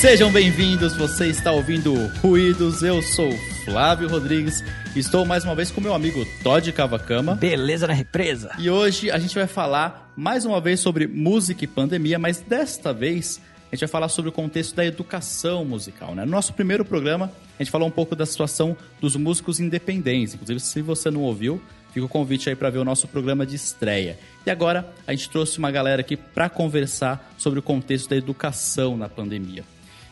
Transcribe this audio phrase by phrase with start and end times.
[0.00, 1.92] Sejam bem-vindos, você está ouvindo
[2.22, 3.32] Ruídos, eu sou
[3.64, 4.62] Flávio Rodrigues,
[4.94, 7.34] estou mais uma vez com meu amigo Todd Cavacama.
[7.34, 8.52] Beleza na represa.
[8.60, 12.92] E hoje a gente vai falar mais uma vez sobre música e pandemia, mas desta
[12.92, 13.40] vez
[13.72, 16.14] a gente vai falar sobre o contexto da educação musical.
[16.14, 16.24] Né?
[16.24, 20.32] No nosso primeiro programa, a gente falou um pouco da situação dos músicos independentes.
[20.34, 21.60] Inclusive, se você não ouviu,
[21.92, 24.16] fica o convite aí para ver o nosso programa de estreia.
[24.46, 28.96] E agora a gente trouxe uma galera aqui para conversar sobre o contexto da educação
[28.96, 29.64] na pandemia.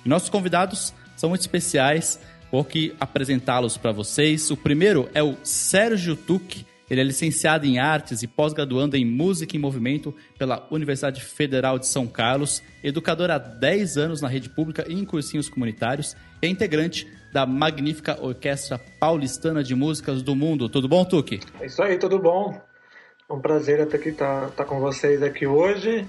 [0.06, 2.20] E nossos convidados são muito especiais,
[2.51, 4.52] vou aqui apresentá-los para vocês.
[4.52, 9.56] O primeiro é o Sérgio Tuque, ele é licenciado em artes e pós-graduando em música
[9.56, 14.84] e movimento pela Universidade Federal de São Carlos, educador há 10 anos na rede pública
[14.88, 20.69] e em cursinhos comunitários, e é integrante da magnífica Orquestra Paulistana de Músicas do Mundo.
[20.69, 21.41] Tudo bom, Tuque?
[21.58, 22.62] É isso aí, tudo bom.
[23.28, 26.06] É um prazer estar aqui, estar, tá, estar com vocês aqui hoje.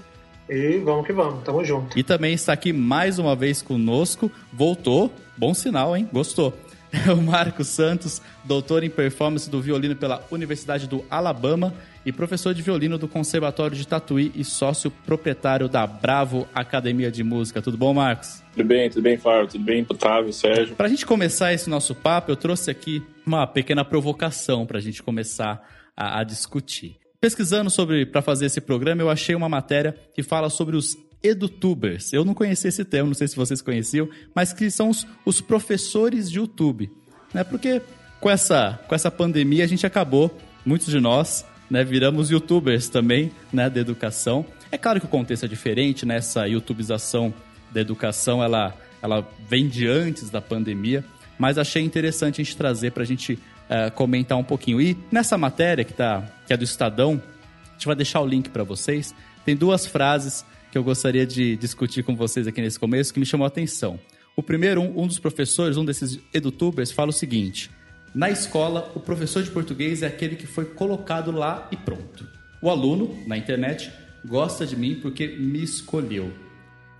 [0.48, 1.98] E vamos que vamos, tamo junto.
[1.98, 6.08] E também está aqui mais uma vez conosco, voltou, bom sinal, hein?
[6.12, 6.54] Gostou.
[6.90, 12.54] É o Marcos Santos, doutor em performance do violino pela Universidade do Alabama e professor
[12.54, 17.60] de violino do Conservatório de Tatuí e sócio proprietário da Bravo Academia de Música.
[17.60, 18.42] Tudo bom, Marcos?
[18.52, 19.48] Tudo bem, tudo bem, Flávio?
[19.48, 20.74] Tudo bem, Otávio, Sérgio?
[20.74, 24.80] Para a gente começar esse nosso papo, eu trouxe aqui uma pequena provocação para a
[24.80, 25.62] gente começar
[25.94, 26.96] a, a discutir.
[27.20, 32.12] Pesquisando sobre para fazer esse programa, eu achei uma matéria que fala sobre os edutubers.
[32.12, 35.40] Eu não conhecia esse termo, não sei se vocês conheciam, mas que são os, os
[35.40, 36.88] professores de YouTube.
[37.34, 37.42] Né?
[37.42, 37.82] Porque
[38.20, 43.32] com essa, com essa pandemia a gente acabou, muitos de nós, né, viramos youtubers também
[43.52, 44.46] né, da educação.
[44.70, 46.16] É claro que o contexto é diferente, né?
[46.16, 47.34] Essa youtubização
[47.72, 51.04] da educação, ela, ela vem de antes da pandemia,
[51.38, 53.38] mas achei interessante a gente trazer para a gente
[53.68, 54.80] uh, comentar um pouquinho.
[54.80, 57.22] E nessa matéria que, tá, que é do Estadão,
[57.68, 59.14] a gente vai deixar o link para vocês.
[59.44, 63.26] Tem duas frases que eu gostaria de discutir com vocês aqui nesse começo que me
[63.26, 63.98] chamou a atenção.
[64.36, 67.70] O primeiro, um, um dos professores, um desses edutubers, fala o seguinte:
[68.14, 72.26] Na escola, o professor de português é aquele que foi colocado lá e pronto.
[72.60, 73.90] O aluno, na internet,
[74.26, 76.32] gosta de mim porque me escolheu.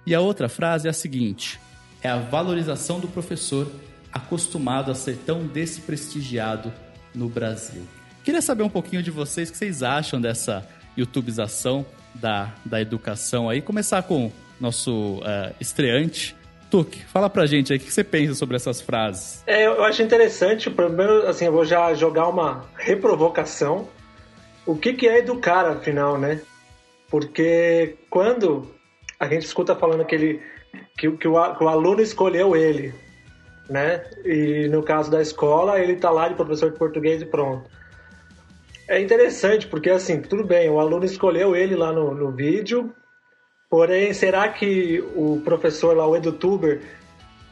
[0.06, 1.60] E a outra frase é a seguinte:
[2.02, 3.70] é a valorização do professor
[4.18, 6.72] acostumado a ser tão desprestigiado
[7.14, 7.82] no Brasil.
[8.22, 13.48] Queria saber um pouquinho de vocês, o que vocês acham dessa youtubização da, da educação
[13.48, 13.62] aí.
[13.62, 14.30] Começar com
[14.60, 16.36] nosso uh, estreante,
[16.70, 19.42] Tuque, fala pra gente aí, o que você pensa sobre essas frases?
[19.46, 23.88] É, eu acho interessante, primeiro, assim, eu vou já jogar uma reprovocação.
[24.66, 26.42] O que, que é educar, afinal, né?
[27.08, 28.70] Porque quando
[29.18, 30.42] a gente escuta falando que, ele,
[30.96, 32.92] que, que, o, que o aluno escolheu ele,
[33.68, 34.04] né?
[34.24, 37.68] E no caso da escola, ele tá lá de professor de português e pronto.
[38.88, 42.92] É interessante, porque assim, tudo bem, o aluno escolheu ele lá no, no vídeo,
[43.68, 46.80] porém, será que o professor lá, o edutuber,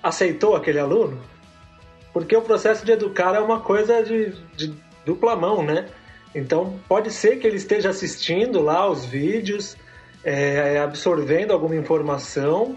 [0.03, 1.21] aceitou aquele aluno?
[2.13, 5.87] Porque o processo de educar é uma coisa de, de dupla mão, né?
[6.35, 9.77] Então, pode ser que ele esteja assistindo lá os vídeos,
[10.25, 12.77] é, absorvendo alguma informação,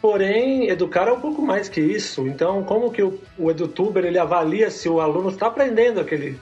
[0.00, 2.26] Porém, educar é um pouco mais que isso.
[2.26, 6.38] Então, como que o, o edutuber ele avalia se o aluno está aprendendo aquele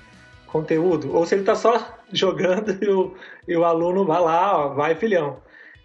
[0.46, 3.14] conteúdo ou se ele está só jogando e o,
[3.46, 5.38] e o aluno vai lá, ó, vai filhão.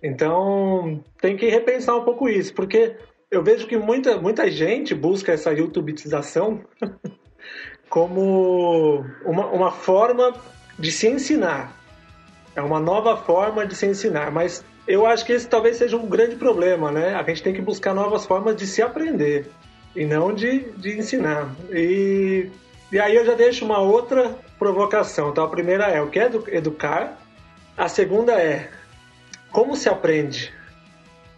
[0.04, 2.96] Então, tem que repensar um pouco isso, porque
[3.32, 6.62] eu vejo que muita, muita gente busca essa youtubização
[7.90, 10.34] como uma, uma forma
[10.78, 11.76] de se ensinar.
[12.56, 16.08] É uma nova forma de se ensinar, mas eu acho que esse talvez seja um
[16.08, 17.16] grande problema, né?
[17.16, 19.50] A gente tem que buscar novas formas de se aprender
[19.96, 21.50] e não de, de ensinar.
[21.72, 22.50] E,
[22.92, 25.30] e aí eu já deixo uma outra provocação.
[25.30, 27.18] Então a primeira é o que é educar,
[27.78, 28.70] a segunda é
[29.52, 30.52] como se aprende.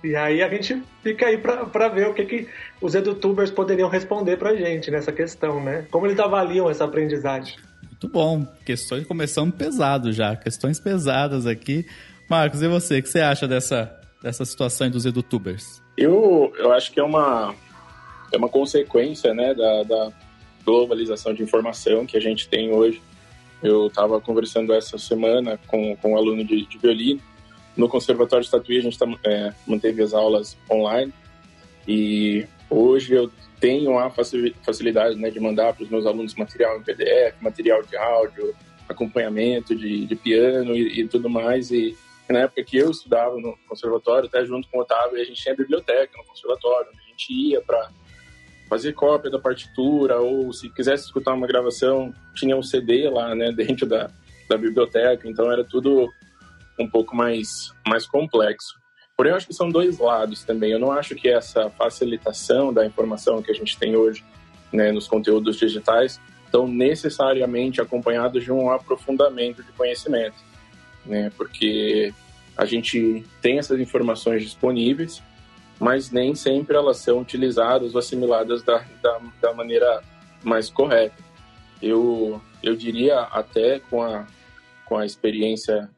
[0.04, 2.48] E aí a gente fica aí para ver o que, que
[2.80, 5.86] os edutubers poderiam responder para gente nessa questão, né?
[5.90, 7.56] Como eles avaliam essa aprendizagem.
[7.82, 8.46] Muito bom.
[8.64, 10.36] Questões começando pesado já.
[10.36, 11.88] Questões pesadas aqui.
[12.30, 13.00] Marcos, e você?
[13.00, 15.82] O que você acha dessa, dessa situação dos edutubers?
[15.98, 17.54] Eu, eu acho que é uma,
[18.32, 20.12] é uma consequência né, da, da
[20.66, 23.02] globalização de informação que a gente tem hoje.
[23.62, 27.22] Eu estava conversando essa semana com, com um aluno de, de violino.
[27.78, 31.14] No Conservatório de Tatuí, a gente tá, é, manteve as aulas online.
[31.88, 36.84] E hoje eu tenho a facilidade né, de mandar para os meus alunos material em
[36.84, 38.56] PDF, material de áudio,
[38.88, 41.72] acompanhamento de, de piano e, e, tudo mais.
[41.72, 41.96] E
[42.34, 45.56] na época que eu estudava no conservatório, até junto com o Otávio, a gente tinha
[45.56, 47.90] biblioteca no conservatório, onde a gente ia para
[48.68, 53.52] fazer cópia da partitura, ou se quisesse escutar uma gravação, tinha um CD lá, né,
[53.56, 54.10] dentro da,
[54.50, 56.10] da biblioteca, então era tudo
[56.80, 58.74] um pouco mais, mais complexo.
[59.16, 60.72] Porém, eu acho que são dois lados também.
[60.72, 64.26] Eu não acho que essa facilitação da informação que a gente tem hoje
[64.74, 70.36] né, nos conteúdos digitais estão necessariamente acompanhados de um aprofundamento de conhecimento,
[71.06, 71.32] né?
[71.38, 72.14] Porque
[72.58, 75.22] a gente tem essas informações disponíveis,
[75.80, 80.02] mas nem sempre elas são utilizadas ou assimiladas da, da, da maneira
[80.44, 81.24] mais correta.
[81.82, 84.26] Eu, eu diria até com a,
[84.86, 85.90] com a experiência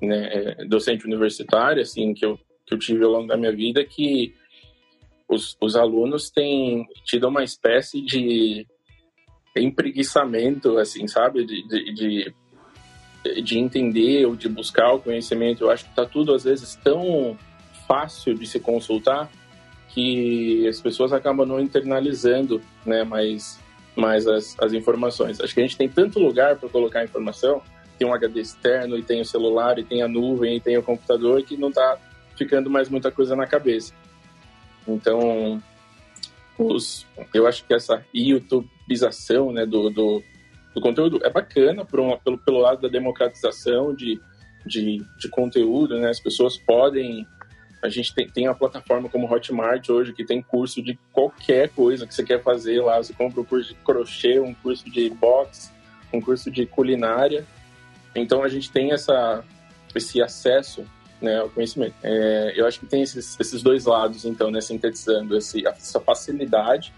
[0.00, 3.84] né, é, docente universitária, assim, que eu, que eu tive ao longo da minha vida,
[3.84, 4.34] que
[5.28, 8.66] os, os alunos têm tido uma espécie de
[9.56, 11.44] empreguiçamento, assim, sabe?
[11.44, 12.34] De, de, de,
[13.42, 15.64] de entender ou de buscar o conhecimento.
[15.64, 17.36] Eu acho que está tudo, às vezes, tão
[17.86, 19.30] fácil de se consultar
[19.88, 23.60] que as pessoas acabam não internalizando né, mais,
[23.94, 25.40] mais as, as informações.
[25.40, 27.62] Acho que a gente tem tanto lugar para colocar informação,
[27.98, 30.82] tem um HD externo, e tem o celular, e tem a nuvem, e tem o
[30.82, 31.98] computador, que não está
[32.36, 33.92] ficando mais muita coisa na cabeça.
[34.88, 35.62] Então,
[36.58, 40.22] os, eu acho que essa youtubização né, do, do,
[40.74, 44.20] do conteúdo é bacana por uma, pelo, pelo lado da democratização de,
[44.64, 46.08] de, de conteúdo, né?
[46.08, 47.26] As pessoas podem
[47.82, 52.06] a gente tem, tem a plataforma como Hotmart hoje, que tem curso de qualquer coisa
[52.06, 52.98] que você quer fazer lá.
[52.98, 55.68] Você compra um curso de crochê, um curso de boxe,
[56.12, 57.44] um curso de culinária.
[58.14, 59.44] Então a gente tem essa,
[59.96, 60.86] esse acesso
[61.20, 61.94] né, ao conhecimento.
[62.04, 66.94] É, eu acho que tem esses, esses dois lados, então, né, sintetizando esse, essa facilidade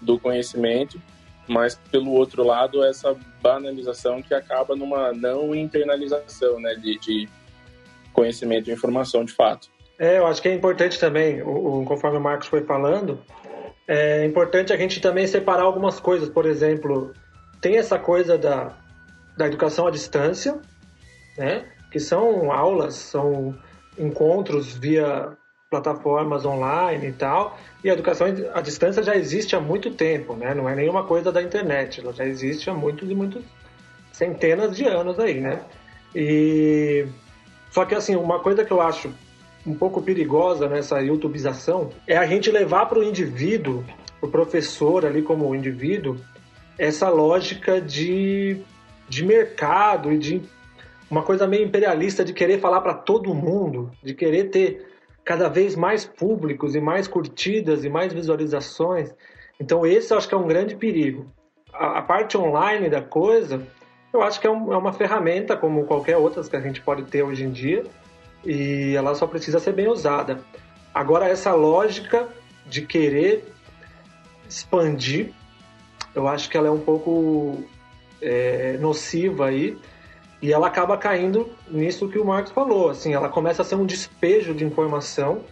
[0.00, 1.02] do conhecimento,
[1.50, 7.28] mas pelo outro lado essa banalização que acaba numa não internalização né, de, de
[8.12, 9.68] conhecimento e informação de fato.
[9.98, 13.20] É, eu acho que é importante também, o, o, conforme o Marcos foi falando,
[13.88, 16.28] é importante a gente também separar algumas coisas.
[16.28, 17.12] Por exemplo,
[17.60, 18.78] tem essa coisa da,
[19.36, 20.60] da educação à distância,
[21.36, 21.64] né?
[21.90, 23.58] Que são aulas, são
[23.98, 25.36] encontros via
[25.70, 27.56] plataformas online e tal.
[27.82, 30.52] E a educação à distância já existe há muito tempo, né?
[30.52, 33.44] Não é nenhuma coisa da internet, ela já existe há muitos e muitos
[34.12, 35.60] centenas de anos aí, né?
[36.14, 37.06] E
[37.70, 39.14] só que assim, uma coisa que eu acho
[39.64, 43.84] um pouco perigosa nessa youtubização é a gente levar para o indivíduo,
[44.20, 46.16] o professor ali como indivíduo,
[46.76, 48.60] essa lógica de,
[49.08, 50.42] de mercado e de
[51.08, 54.89] uma coisa meio imperialista de querer falar para todo mundo, de querer ter
[55.24, 59.14] cada vez mais públicos e mais curtidas e mais visualizações.
[59.58, 61.26] Então esse eu acho que é um grande perigo.
[61.72, 63.66] A, a parte online da coisa,
[64.12, 67.04] eu acho que é, um, é uma ferramenta como qualquer outra que a gente pode
[67.04, 67.84] ter hoje em dia,
[68.44, 70.40] e ela só precisa ser bem usada.
[70.94, 72.28] Agora, essa lógica
[72.66, 73.44] de querer
[74.48, 75.32] expandir,
[76.14, 77.62] eu acho que ela é um pouco
[78.20, 79.78] é, nociva aí
[80.42, 82.90] e ela acaba caindo nisso que o Marcos falou.
[82.90, 85.42] Assim, ela começa a ser um despejo de informação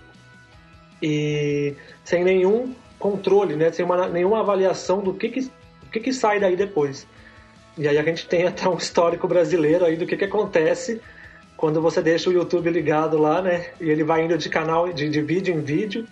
[1.02, 1.74] e
[2.04, 3.70] sem nenhum controle, né?
[3.70, 7.06] sem uma, nenhuma avaliação do que, que, do que, que sai daí depois.
[7.76, 11.00] E aí a gente tem até um histórico brasileiro aí do que, que acontece
[11.56, 13.70] quando você deixa o YouTube ligado lá, né?
[13.80, 16.06] E ele vai indo de canal, de, de vídeo em vídeo,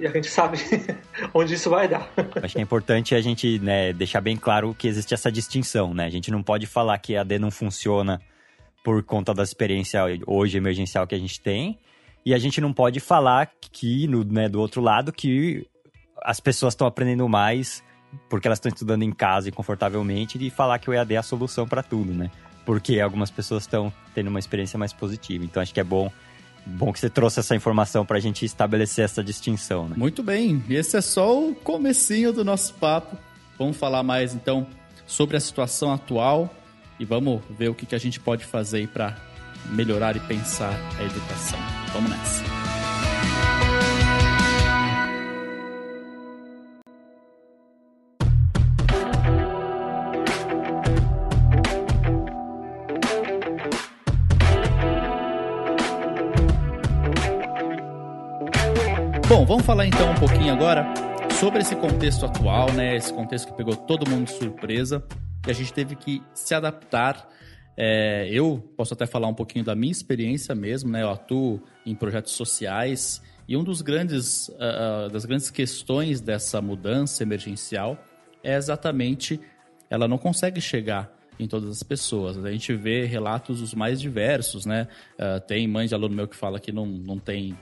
[0.00, 0.58] e a gente sabe
[1.34, 2.10] onde isso vai dar.
[2.42, 6.06] Acho que é importante a gente né, deixar bem claro que existe essa distinção, né?
[6.06, 8.20] A gente não pode falar que a AD não funciona
[8.82, 11.78] por conta da experiência hoje emergencial que a gente tem,
[12.24, 15.66] e a gente não pode falar que, no, né, do outro lado, que
[16.22, 17.82] as pessoas estão aprendendo mais
[18.28, 21.22] porque elas estão estudando em casa e confortavelmente, e falar que o EAD é a
[21.22, 22.28] solução para tudo, né?
[22.64, 25.44] porque algumas pessoas estão tendo uma experiência mais positiva.
[25.44, 26.10] Então acho que é bom
[26.66, 29.88] bom que você trouxe essa informação para a gente estabelecer essa distinção.
[29.88, 29.94] Né?
[29.96, 33.16] Muito bem, esse é só o comecinho do nosso papo.
[33.58, 34.66] Vamos falar mais então
[35.06, 36.54] sobre a situação atual
[36.98, 39.16] e vamos ver o que, que a gente pode fazer para
[39.72, 41.58] melhorar e pensar a educação.
[41.92, 42.59] Vamos nessa.
[59.50, 60.86] Vamos falar então um pouquinho agora
[61.40, 62.94] sobre esse contexto atual, né?
[62.94, 65.04] Esse contexto que pegou todo mundo de surpresa,
[65.42, 67.28] que a gente teve que se adaptar.
[67.76, 71.02] É, eu posso até falar um pouquinho da minha experiência mesmo, né?
[71.02, 77.24] Eu atuo em projetos sociais e um dos grandes uh, das grandes questões dessa mudança
[77.24, 77.98] emergencial
[78.44, 79.40] é exatamente
[79.90, 82.38] ela não consegue chegar em todas as pessoas.
[82.38, 84.86] A gente vê relatos os mais diversos, né?
[85.18, 87.58] Uh, tem mãe de aluno meu que fala que não, não tem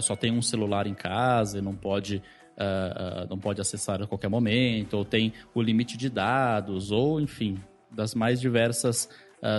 [0.00, 4.06] só tem um celular em casa e não pode, uh, uh, não pode acessar a
[4.06, 7.58] qualquer momento, ou tem o limite de dados, ou enfim,
[7.90, 9.08] das mais diversas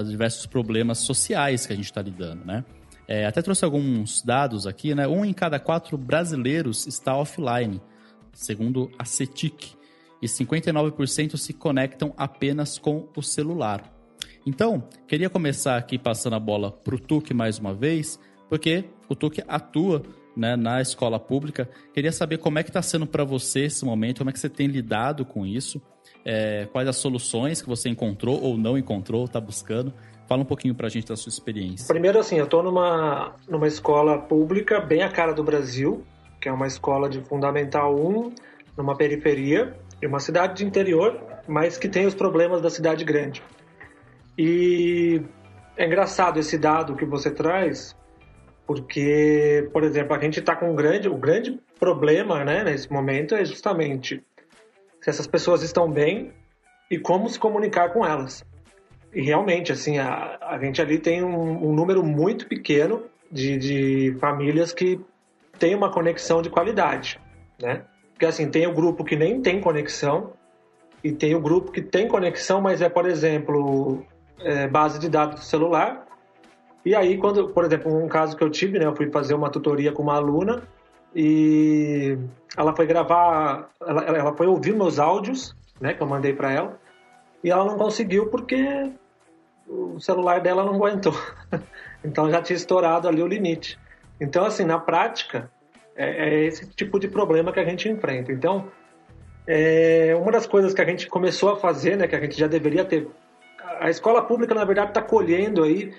[0.10, 2.66] diversos problemas sociais que a gente está lidando, né?
[3.08, 5.08] É, até trouxe alguns dados aqui, né?
[5.08, 7.82] Um em cada quatro brasileiros está offline,
[8.34, 9.74] segundo a CETIC,
[10.22, 13.82] e 59% se conectam apenas com o celular.
[14.46, 19.16] Então, queria começar aqui passando a bola para o Tuque mais uma vez, porque o
[19.16, 20.04] Tuque atua
[20.36, 21.70] né, na escola pública.
[21.94, 24.50] Queria saber como é que está sendo para você esse momento, como é que você
[24.50, 25.82] tem lidado com isso,
[26.26, 29.94] é, quais as soluções que você encontrou ou não encontrou, está buscando.
[30.28, 31.88] Fala um pouquinho para a gente da sua experiência.
[31.88, 36.04] Primeiro, assim, eu estou numa, numa escola pública bem a cara do Brasil,
[36.40, 38.34] que é uma escola de Fundamental 1,
[38.78, 43.42] numa periferia, de uma cidade de interior, mas que tem os problemas da cidade grande.
[44.38, 45.22] E
[45.76, 47.96] é engraçado esse dado que você traz,
[48.70, 53.34] porque, por exemplo, a gente está com um grande, o grande problema, né, nesse momento
[53.34, 54.24] é justamente
[55.02, 56.32] se essas pessoas estão bem
[56.92, 58.46] e como se comunicar com elas.
[59.12, 64.18] E realmente, assim, a, a gente ali tem um, um número muito pequeno de, de
[64.20, 65.02] famílias que
[65.58, 67.20] tem uma conexão de qualidade,
[67.60, 67.86] né?
[68.12, 70.34] Porque assim, tem o grupo que nem tem conexão
[71.04, 74.06] e tem o grupo que tem conexão, mas é, por exemplo,
[74.42, 76.06] é, base de dados do celular
[76.86, 79.50] e aí, quando, por exemplo, um caso que eu tive, né, eu fui fazer uma
[79.50, 80.64] tutoria com uma aluna
[81.16, 82.18] e
[82.56, 86.80] ela foi gravar, ela, ela foi ouvir meus áudios, né, que eu mandei para ela,
[87.44, 88.92] e ela não conseguiu porque
[89.68, 91.14] o celular dela não aguentou.
[92.04, 93.78] então já tinha estourado ali o limite.
[94.20, 95.52] Então, assim, na prática,
[95.96, 98.32] é, é esse tipo de problema que a gente enfrenta.
[98.32, 98.68] Então,
[99.46, 102.48] é, uma das coisas que a gente começou a fazer, né, que a gente já
[102.48, 103.08] deveria ter.
[103.80, 105.94] A escola pública, na verdade, está colhendo aí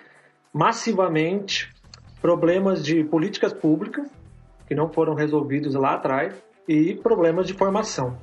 [0.53, 1.71] massivamente
[2.21, 4.09] problemas de políticas públicas
[4.67, 6.35] que não foram resolvidos lá atrás
[6.69, 8.17] e problemas de formação.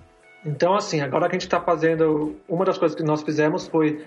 [0.45, 4.05] Então, assim, agora que a gente está fazendo, uma das coisas que nós fizemos foi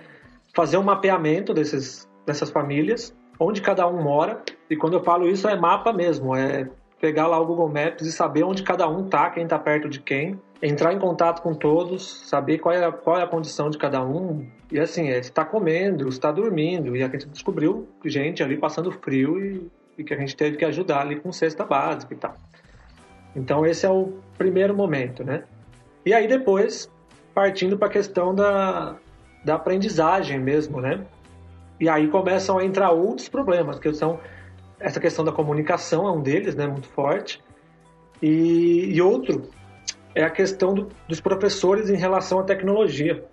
[0.55, 4.43] fazer um mapeamento desses, dessas famílias, onde cada um mora.
[4.69, 6.69] E quando eu falo isso, é mapa mesmo, é
[7.01, 10.01] pegar lá o Google Maps e saber onde cada um tá, quem está perto de
[10.01, 13.79] quem, entrar em contato com todos, saber qual é a, qual é a condição de
[13.79, 14.47] cada um.
[14.71, 16.95] E assim, é, está comendo, está dormindo.
[16.95, 20.65] E a gente descobriu gente ali passando frio e, e, que a gente teve que
[20.65, 22.37] ajudar ali com cesta básica e tal.
[23.35, 25.45] Então esse é o primeiro momento, né?
[26.05, 26.91] E aí depois,
[27.35, 28.97] partindo para a questão da,
[29.45, 31.01] da aprendizagem mesmo, né?
[31.79, 34.21] E aí começam a entrar outros problemas, que são
[34.81, 37.43] essa questão da comunicação é um deles, né, muito forte.
[38.21, 39.49] E, e outro
[40.15, 43.25] é a questão do, dos professores em relação à tecnologia.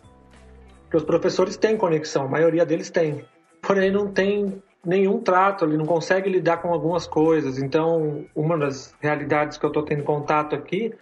[0.84, 3.26] Porque os professores têm conexão, a maioria deles tem.
[3.62, 7.58] Porém, não tem nenhum trato, ele não consegue lidar com algumas coisas.
[7.58, 10.94] Então, uma das realidades que eu estou tendo contato aqui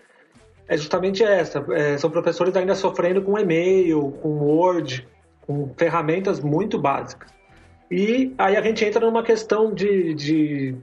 [0.67, 1.63] é justamente essa.
[1.71, 5.07] É, são professores ainda sofrendo com e-mail, com Word,
[5.41, 7.34] com ferramentas muito básicas.
[7.89, 10.75] E aí a gente entra numa questão de, de,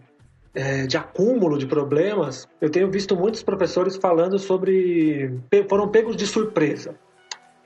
[0.55, 2.49] é, de acúmulo de problemas.
[2.61, 5.39] Eu tenho visto muitos professores falando sobre.
[5.69, 6.95] foram pegos de surpresa.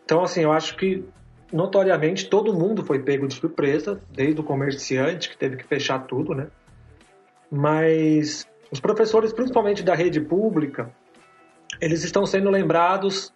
[0.05, 1.05] Então, assim, eu acho que
[1.53, 6.35] notoriamente todo mundo foi pego de surpresa, desde o comerciante que teve que fechar tudo,
[6.35, 6.49] né?
[7.51, 10.91] Mas os professores, principalmente da rede pública,
[11.81, 13.33] eles estão sendo lembrados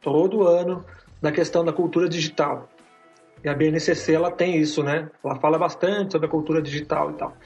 [0.00, 0.84] todo ano
[1.20, 2.68] da questão da cultura digital.
[3.44, 5.08] E a BNCC ela tem isso, né?
[5.24, 7.36] Ela fala bastante sobre a cultura digital e tal.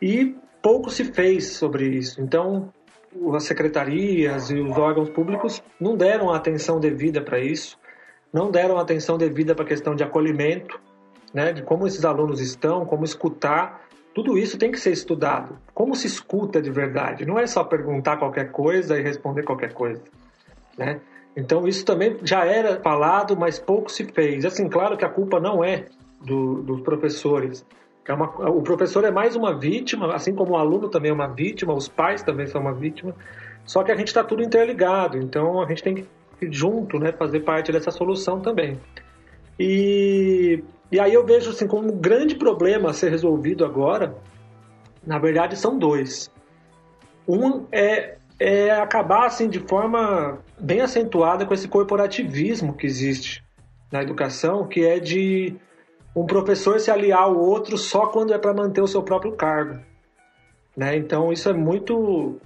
[0.00, 2.20] E pouco se fez sobre isso.
[2.20, 2.72] Então,
[3.34, 7.78] as secretarias e os órgãos públicos não deram a atenção devida para isso,
[8.32, 10.80] não deram a atenção devida para a questão de acolhimento,
[11.34, 11.52] né?
[11.52, 13.82] De como esses alunos estão, como escutar.
[14.14, 15.58] Tudo isso tem que ser estudado.
[15.74, 17.24] Como se escuta de verdade?
[17.24, 20.02] Não é só perguntar qualquer coisa e responder qualquer coisa,
[20.76, 21.00] né?
[21.36, 24.44] Então isso também já era falado, mas pouco se fez.
[24.44, 25.86] Assim, claro que a culpa não é
[26.20, 27.64] do, dos professores.
[28.06, 31.28] É uma, o professor é mais uma vítima, assim como o aluno também é uma
[31.28, 33.14] vítima, os pais também são uma vítima.
[33.64, 36.06] Só que a gente está tudo interligado, então a gente tem que
[36.50, 38.80] junto, né, fazer parte dessa solução também.
[39.58, 44.16] E, e aí eu vejo assim como um grande problema a ser resolvido agora,
[45.06, 46.30] na verdade são dois.
[47.28, 53.44] Um é é acabar assim de forma bem acentuada com esse corporativismo que existe
[53.92, 55.54] na educação, que é de
[56.16, 59.78] um professor se aliar ao outro só quando é para manter o seu próprio cargo.
[60.74, 60.96] Né?
[60.96, 62.40] Então isso é muito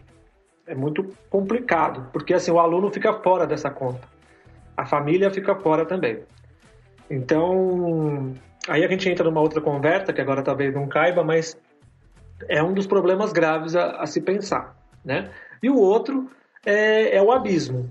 [0.67, 4.09] é muito complicado, porque assim o aluno fica fora dessa conta.
[4.77, 6.23] A família fica fora também.
[7.09, 8.35] Então,
[8.67, 11.57] aí a gente entra numa outra conversa que agora talvez não caiba, mas
[12.49, 14.75] é um dos problemas graves a, a se pensar,
[15.05, 15.31] né?
[15.63, 16.31] E o outro
[16.65, 17.91] é, é o abismo.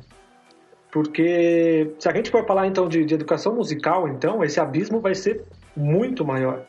[0.91, 5.15] Porque se a gente for falar então de, de, educação musical, então esse abismo vai
[5.15, 5.43] ser
[5.75, 6.65] muito maior.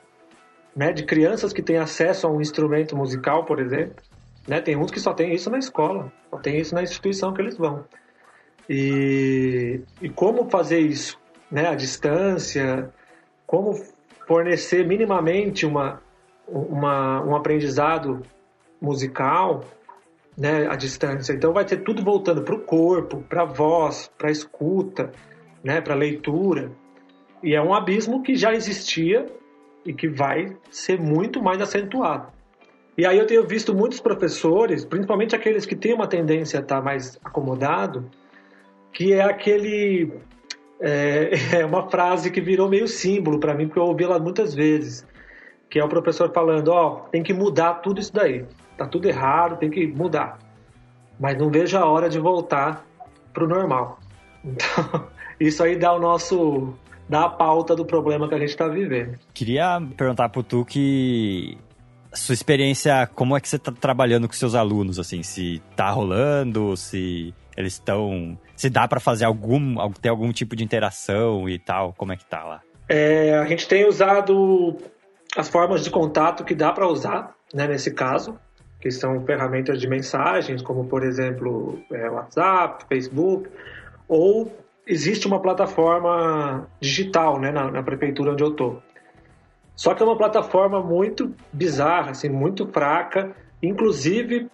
[0.74, 4.02] né, de crianças que têm acesso a um instrumento musical, por exemplo.
[4.48, 4.60] Né?
[4.60, 7.56] Tem uns que só tem isso na escola, só tem isso na instituição que eles
[7.56, 7.84] vão.
[8.68, 11.18] E, e como fazer isso?
[11.50, 11.68] Né?
[11.68, 12.90] A distância,
[13.46, 13.74] como
[14.26, 16.00] fornecer minimamente uma,
[16.48, 18.22] uma, um aprendizado
[18.80, 19.64] musical
[20.36, 21.32] né, à distância.
[21.32, 25.10] Então vai ter tudo voltando para o corpo, para a voz, para a escuta,
[25.62, 26.72] né, para a leitura.
[27.42, 29.26] E é um abismo que já existia
[29.84, 32.32] e que vai ser muito mais acentuado.
[32.96, 36.80] E aí eu tenho visto muitos professores, principalmente aqueles que têm uma tendência a estar
[36.80, 38.08] mais acomodado,
[38.92, 40.12] que é aquele
[40.80, 44.54] é, é uma frase que virou meio símbolo para mim, porque eu ouvi ela muitas
[44.54, 45.06] vezes,
[45.68, 48.44] que é o professor falando, ó, oh, tem que mudar tudo isso daí,
[48.76, 50.38] tá tudo errado, tem que mudar,
[51.18, 52.84] mas não vejo a hora de voltar
[53.32, 53.98] pro normal.
[54.46, 55.08] Então,
[55.40, 56.74] isso aí dá o nosso
[57.08, 59.18] dá a pauta do problema que a gente está vivendo.
[59.32, 61.58] Queria perguntar pro tu que
[62.12, 66.76] sua experiência, como é que você está trabalhando com seus alunos, assim, se tá rolando,
[66.76, 71.92] se eles estão, se dá para fazer algum, ter algum tipo de interação e tal,
[71.96, 72.60] como é que tá lá?
[72.88, 74.76] É, a gente tem usado
[75.36, 78.38] as formas de contato que dá para usar, né, nesse caso,
[78.84, 83.48] que são ferramentas de mensagens, como por exemplo é, WhatsApp, Facebook,
[84.06, 84.54] ou
[84.86, 88.82] existe uma plataforma digital, né, na, na prefeitura onde eu estou
[89.76, 93.32] só que é uma plataforma muito bizarra, assim, muito fraca.
[93.62, 94.48] Inclusive,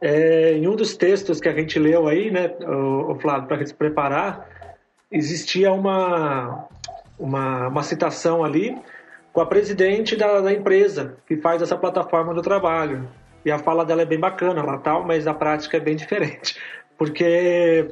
[0.00, 3.66] é, em um dos textos que a gente leu aí, né, o, o Flávio, para
[3.66, 4.48] se preparar,
[5.10, 6.68] existia uma,
[7.18, 8.78] uma, uma, citação ali
[9.32, 13.08] com a presidente da, da, empresa que faz essa plataforma do trabalho.
[13.44, 16.56] E a fala dela é bem bacana lá tal, mas a prática é bem diferente.
[16.98, 17.88] Porque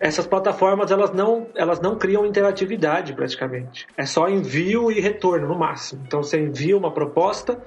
[0.00, 3.86] essas plataformas elas não, elas não criam interatividade praticamente.
[3.96, 6.02] É só envio e retorno no máximo.
[6.06, 7.58] Então você envia uma proposta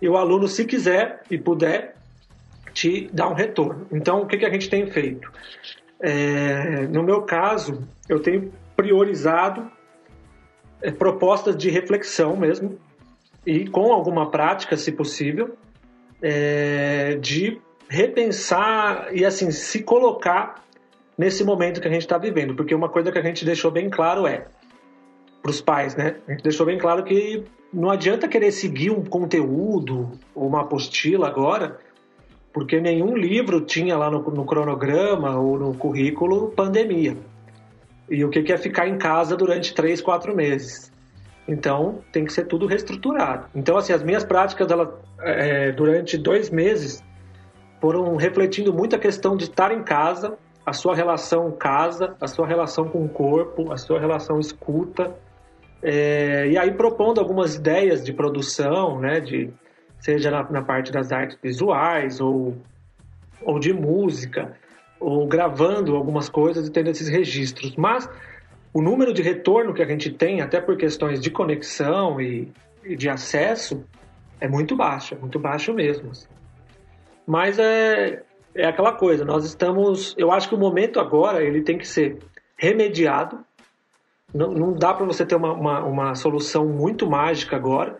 [0.00, 1.96] e o aluno, se quiser e puder,
[2.72, 3.86] te dá um retorno.
[3.92, 5.30] Então o que, que a gente tem feito?
[6.00, 9.70] É, no meu caso, eu tenho priorizado
[10.82, 12.78] é, propostas de reflexão mesmo
[13.44, 15.56] e com alguma prática, se possível,
[16.22, 20.64] é, de repensar e assim se colocar
[21.16, 22.54] nesse momento que a gente está vivendo.
[22.54, 24.46] Porque uma coisa que a gente deixou bem claro é,
[25.42, 26.16] para os pais, né?
[26.26, 31.26] A gente deixou bem claro que não adianta querer seguir um conteúdo ou uma apostila
[31.26, 31.78] agora,
[32.52, 37.16] porque nenhum livro tinha lá no, no cronograma ou no currículo pandemia.
[38.10, 40.90] E o que, que é ficar em casa durante três, quatro meses?
[41.48, 43.46] Então, tem que ser tudo reestruturado.
[43.54, 47.02] Então, assim, as minhas práticas, ela, é, durante dois meses,
[47.80, 52.46] foram refletindo muito a questão de estar em casa, a sua relação casa, a sua
[52.46, 55.16] relação com o corpo, a sua relação escuta,
[55.82, 59.50] é, e aí propondo algumas ideias de produção, né, de,
[60.00, 62.56] seja na, na, parte das artes visuais ou,
[63.42, 64.54] ou de música,
[65.00, 67.76] ou gravando algumas coisas e tendo esses registros.
[67.76, 68.08] Mas
[68.72, 72.52] o número de retorno que a gente tem, até por questões de conexão e,
[72.84, 73.84] e de acesso,
[74.40, 76.10] é muito baixo, é muito baixo mesmo.
[76.10, 76.28] Assim.
[77.26, 78.22] Mas é,
[78.54, 80.14] é aquela coisa, nós estamos.
[80.18, 82.18] Eu acho que o momento agora ele tem que ser
[82.56, 83.44] remediado.
[84.32, 87.98] Não, não dá para você ter uma, uma, uma, solução muito mágica agora,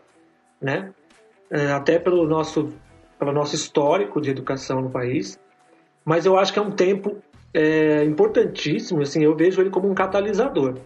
[0.60, 0.92] né?
[1.50, 2.74] É, até pelo nosso,
[3.18, 5.40] pelo nosso histórico de educação no país.
[6.04, 7.16] Mas eu acho que é um tempo
[7.52, 10.78] é, importantíssimo, assim, eu vejo ele como um catalisador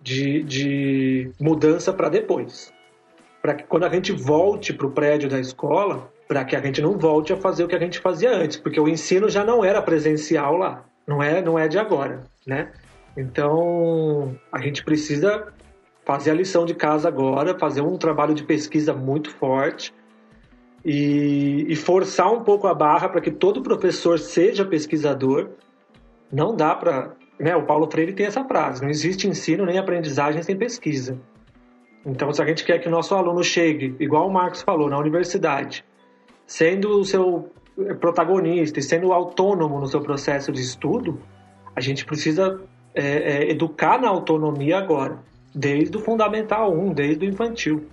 [0.00, 2.72] de, de mudança para depois.
[3.42, 6.80] Para que quando a gente volte para o prédio da escola, para que a gente
[6.82, 9.64] não volte a fazer o que a gente fazia antes, porque o ensino já não
[9.64, 12.72] era presencial lá, não é, não é de agora, né?
[13.16, 15.52] Então, a gente precisa
[16.04, 19.92] fazer a lição de casa agora, fazer um trabalho de pesquisa muito forte
[20.84, 25.50] e, e forçar um pouco a barra para que todo professor seja pesquisador.
[26.32, 27.54] Não dá para, né?
[27.56, 31.18] O Paulo Freire tem essa frase: não existe ensino nem aprendizagem sem pesquisa.
[32.04, 34.98] Então, se a gente quer que o nosso aluno chegue, igual o Marcos falou, na
[34.98, 35.84] universidade,
[36.46, 37.50] sendo o seu
[38.00, 41.20] protagonista e sendo autônomo no seu processo de estudo,
[41.74, 42.60] a gente precisa
[42.94, 45.18] é, é, educar na autonomia agora,
[45.54, 47.86] desde o fundamental 1, desde o infantil.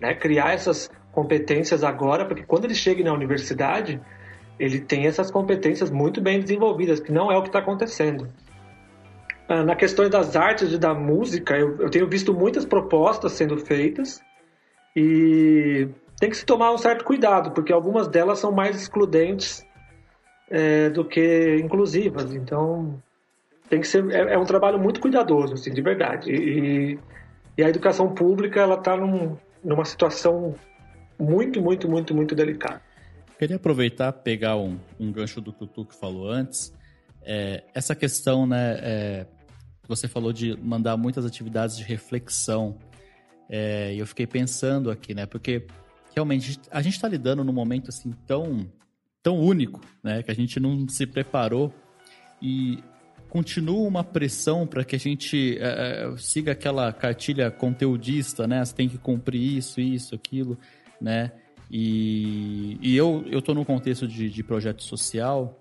[0.00, 0.14] Né?
[0.14, 4.00] Criar essas competências agora, para que quando ele chegue na universidade,
[4.58, 8.28] ele tenha essas competências muito bem desenvolvidas, que não é o que está acontecendo.
[9.48, 13.56] Ah, na questão das artes e da música, eu, eu tenho visto muitas propostas sendo
[13.58, 14.20] feitas
[14.94, 15.88] e
[16.18, 19.64] tem que se tomar um certo cuidado, porque algumas delas são mais excludentes
[20.50, 22.34] é, do que inclusivas.
[22.34, 23.00] Então,
[23.68, 26.30] tem que ser é, é, um trabalho muito cuidadoso, assim, de verdade.
[26.32, 26.98] E,
[27.56, 30.54] e a educação pública ela está num, numa situação
[31.18, 32.80] muito, muito, muito, muito delicada.
[33.38, 36.72] Queria aproveitar, pegar um, um gancho do que o Tuco falou antes.
[37.22, 38.78] É, essa questão, né?
[38.80, 39.26] É,
[39.86, 42.78] você falou de mandar muitas atividades de reflexão.
[43.48, 45.26] É, e eu fiquei pensando aqui, né?
[45.26, 45.66] Porque
[46.14, 48.66] realmente a gente está lidando num momento assim tão,
[49.22, 50.22] tão único, né?
[50.22, 51.74] Que a gente não se preparou
[52.40, 52.82] e
[53.28, 58.64] continua uma pressão para que a gente é, siga aquela cartilha conteudista, né?
[58.64, 60.58] Você tem que cumprir isso, isso, aquilo,
[60.98, 61.32] né?
[61.70, 65.58] E, e eu, tô num contexto de, de projeto social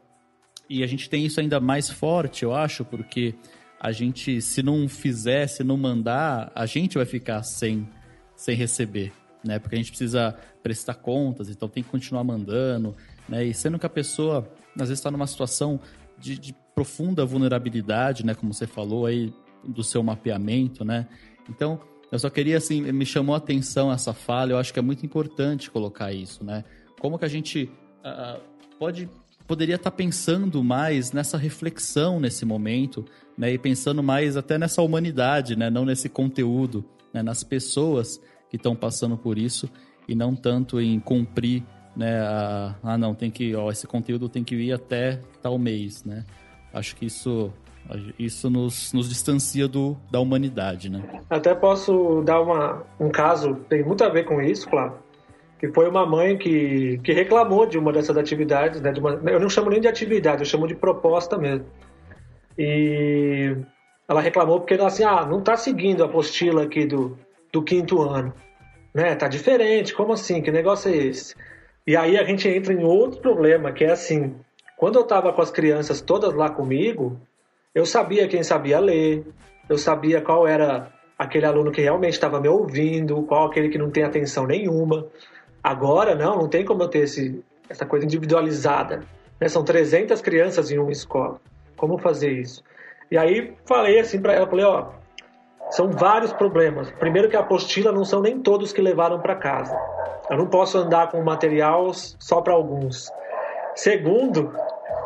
[0.70, 3.36] e a gente tem isso ainda mais forte, eu acho, porque
[3.80, 7.88] a gente, se não fizer, se não mandar, a gente vai ficar sem,
[8.36, 9.12] sem receber,
[9.44, 9.60] né?
[9.60, 12.96] Porque a gente precisa prestar contas, então tem que continuar mandando,
[13.30, 13.46] né?
[13.46, 15.80] E sendo que a pessoa, às vezes, está numa situação
[16.18, 18.34] de, de, profunda vulnerabilidade, né?
[18.34, 19.32] Como você falou aí,
[19.64, 21.08] do seu mapeamento, né?
[21.50, 21.80] Então,
[22.16, 25.06] eu só queria, assim, me chamou a atenção essa fala, eu acho que é muito
[25.06, 26.64] importante colocar isso, né?
[27.00, 27.70] Como que a gente
[28.04, 28.42] uh,
[28.80, 29.10] pode
[29.48, 33.06] poderia estar tá pensando mais nessa reflexão nesse momento,
[33.38, 33.54] né?
[33.54, 35.70] E pensando mais até nessa humanidade, né?
[35.70, 37.22] Não nesse conteúdo, né?
[37.22, 39.70] Nas pessoas que estão passando por isso
[40.08, 41.64] e não tanto em cumprir,
[41.96, 42.20] né?
[42.22, 46.26] A, ah, não, tem que, ó, esse conteúdo tem que ir até tal mês, né?
[46.74, 47.54] Acho que isso
[48.18, 51.04] isso nos, nos distancia do, da humanidade, né?
[51.30, 54.94] Até posso dar uma, um caso, tem muito a ver com isso, claro,
[55.60, 58.94] que foi uma mãe que, que reclamou de uma dessas atividades, né?
[58.98, 61.66] Uma, eu não chamo nem de atividade, eu chamo de proposta mesmo.
[62.58, 63.56] E
[64.08, 67.18] ela reclamou porque ela assim, ah, não está seguindo a apostila aqui do,
[67.52, 68.34] do quinto ano,
[68.94, 69.16] né?
[69.16, 70.42] Tá diferente, como assim?
[70.42, 71.36] Que negócio é esse?
[71.88, 74.36] E aí a gente entra em outro problema, que é assim,
[74.76, 77.20] quando eu estava com as crianças todas lá comigo,
[77.76, 79.26] eu sabia quem sabia ler,
[79.68, 80.88] eu sabia qual era
[81.20, 85.06] aquele aluno que realmente estava me ouvindo, qual aquele que não tem atenção nenhuma.
[85.62, 89.02] Agora, não, não tem como eu ter esse, essa coisa individualizada.
[89.40, 89.50] Né?
[89.50, 91.42] São 300 crianças em uma escola.
[91.76, 92.64] Como fazer isso?
[93.12, 94.92] E aí falei assim para ela, falei, ó,
[95.70, 96.90] são vários problemas.
[96.92, 99.78] Primeiro que a apostila não são nem todos que levaram para casa.
[100.30, 103.12] Eu não posso andar com material só para alguns.
[103.76, 104.54] Segundo,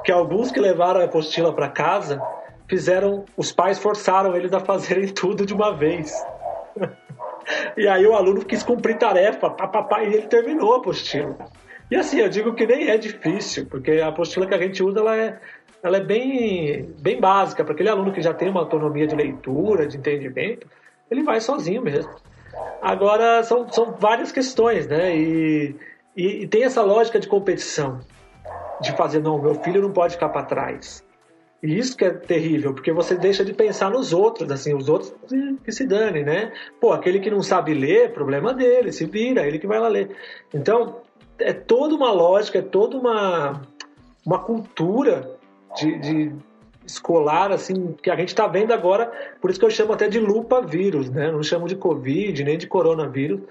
[0.03, 2.21] que alguns que levaram a apostila para casa
[2.69, 6.13] fizeram, os pais forçaram eles a fazerem tudo de uma vez.
[7.75, 11.35] E aí o aluno quis cumprir tarefa, papapá, e ele terminou a apostila.
[11.89, 14.99] E assim, eu digo que nem é difícil, porque a apostila que a gente usa,
[14.99, 15.39] ela é,
[15.81, 17.63] ela é bem, bem básica.
[17.63, 20.67] Para aquele aluno que já tem uma autonomia de leitura, de entendimento,
[21.09, 22.13] ele vai sozinho mesmo.
[22.81, 25.15] Agora, são, são várias questões, né?
[25.15, 25.75] E,
[26.15, 27.99] e, e tem essa lógica de competição,
[28.79, 31.03] de fazer, não, meu filho não pode ficar para trás.
[31.61, 35.13] E isso que é terrível, porque você deixa de pensar nos outros, assim, os outros
[35.63, 36.53] que se dane, né?
[36.79, 40.15] Pô, aquele que não sabe ler, problema dele, se vira, ele que vai lá ler.
[40.53, 41.01] Então,
[41.37, 43.61] é toda uma lógica, é toda uma,
[44.25, 45.31] uma cultura
[45.75, 46.31] de, de
[46.85, 50.19] escolar, assim, que a gente está vendo agora, por isso que eu chamo até de
[50.19, 51.29] lupa vírus, né?
[51.29, 53.41] Não chamo de Covid, nem de coronavírus,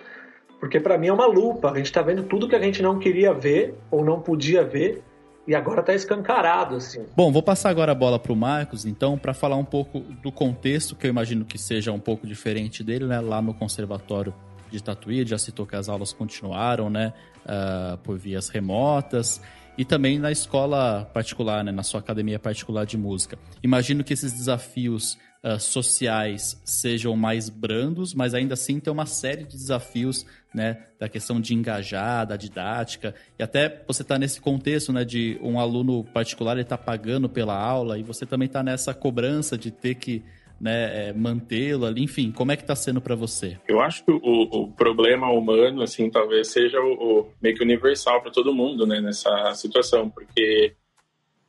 [0.58, 1.70] porque para mim é uma lupa.
[1.70, 5.02] A gente está vendo tudo que a gente não queria ver ou não podia ver
[5.48, 7.06] e agora está escancarado assim.
[7.16, 10.30] Bom, vou passar agora a bola para o Marcos, então, para falar um pouco do
[10.30, 13.18] contexto que eu imagino que seja um pouco diferente dele, né?
[13.18, 14.34] Lá no conservatório
[14.70, 17.14] de Tatuí, já citou que as aulas continuaram, né?
[17.46, 19.40] Uh, por vias remotas
[19.78, 23.38] e também na escola particular, né, na sua academia particular de música.
[23.62, 29.44] Imagino que esses desafios uh, sociais sejam mais brandos, mas ainda assim tem uma série
[29.44, 34.92] de desafios né, da questão de engajar, da didática, e até você está nesse contexto
[34.92, 38.94] né, de um aluno particular ele está pagando pela aula e você também está nessa
[38.94, 40.22] cobrança de ter que
[40.60, 43.58] né, é, mantê-lo ali, enfim, como é que está sendo para você?
[43.68, 48.20] Eu acho que o, o, problema humano, assim, talvez seja o, o meio que universal
[48.20, 50.74] para todo mundo, né, nessa situação, porque,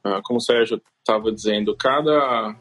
[0.04, 2.56] ah, como o Sérgio estava dizendo, cada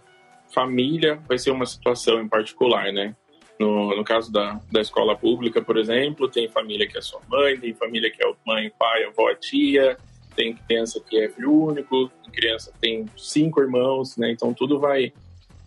[0.52, 3.14] família vai ser uma situação em particular, né?
[3.58, 7.58] No, no caso da, da escola pública, por exemplo, tem família que é sua mãe,
[7.58, 9.96] tem família que é mãe, pai, avó, tia,
[10.36, 14.30] tem criança que é filho único, criança tem cinco irmãos, né?
[14.30, 15.12] Então tudo vai,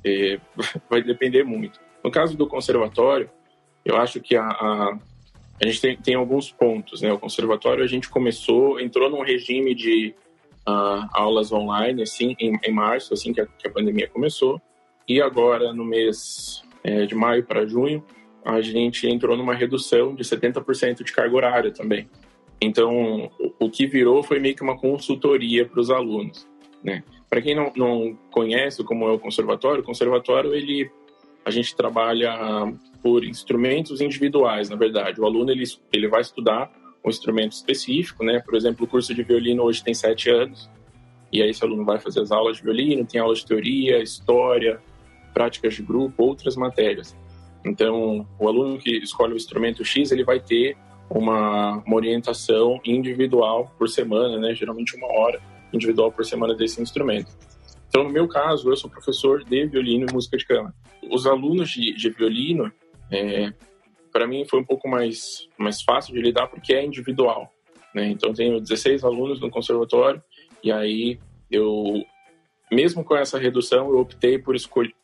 [0.05, 0.39] é,
[0.89, 1.79] vai depender muito.
[2.03, 3.29] No caso do conservatório,
[3.83, 4.97] eu acho que a, a,
[5.61, 7.11] a gente tem, tem alguns pontos, né?
[7.11, 10.15] O conservatório a gente começou, entrou num regime de
[10.67, 14.61] uh, aulas online, assim, em, em março, assim que a, que a pandemia começou.
[15.07, 18.03] E agora, no mês é, de maio para junho,
[18.43, 22.09] a gente entrou numa redução de 70% de carga horária também.
[22.61, 26.47] Então, o que virou foi meio que uma consultoria para os alunos,
[26.83, 27.03] né?
[27.29, 30.89] Para quem não, não conhece como é o conservatório, o conservatório ele
[31.43, 32.31] a gente trabalha
[33.01, 35.19] por instrumentos individuais, na verdade.
[35.19, 36.71] O aluno ele, ele vai estudar
[37.03, 38.39] um instrumento específico, né?
[38.39, 40.69] Por exemplo, o curso de violino hoje tem sete anos,
[41.31, 44.79] e aí esse aluno vai fazer as aulas de violino, tem aulas de teoria, história,
[45.33, 47.15] práticas de grupo, outras matérias.
[47.63, 50.75] Então, o aluno que escolhe o instrumento X, ele vai ter
[51.09, 54.55] uma, uma orientação individual por semana, né?
[54.55, 55.41] Geralmente uma hora
[55.71, 57.31] individual por semana desse instrumento.
[57.87, 60.73] Então, no meu caso, eu sou professor de violino e música de câmara.
[61.11, 62.71] Os alunos de, de violino,
[63.11, 63.53] é,
[64.11, 67.51] para mim, foi um pouco mais, mais fácil de lidar porque é individual.
[67.93, 68.07] Né?
[68.07, 70.21] Então, tenho 16 alunos no conservatório
[70.63, 72.01] e aí eu,
[72.71, 74.55] mesmo com essa redução, eu optei por,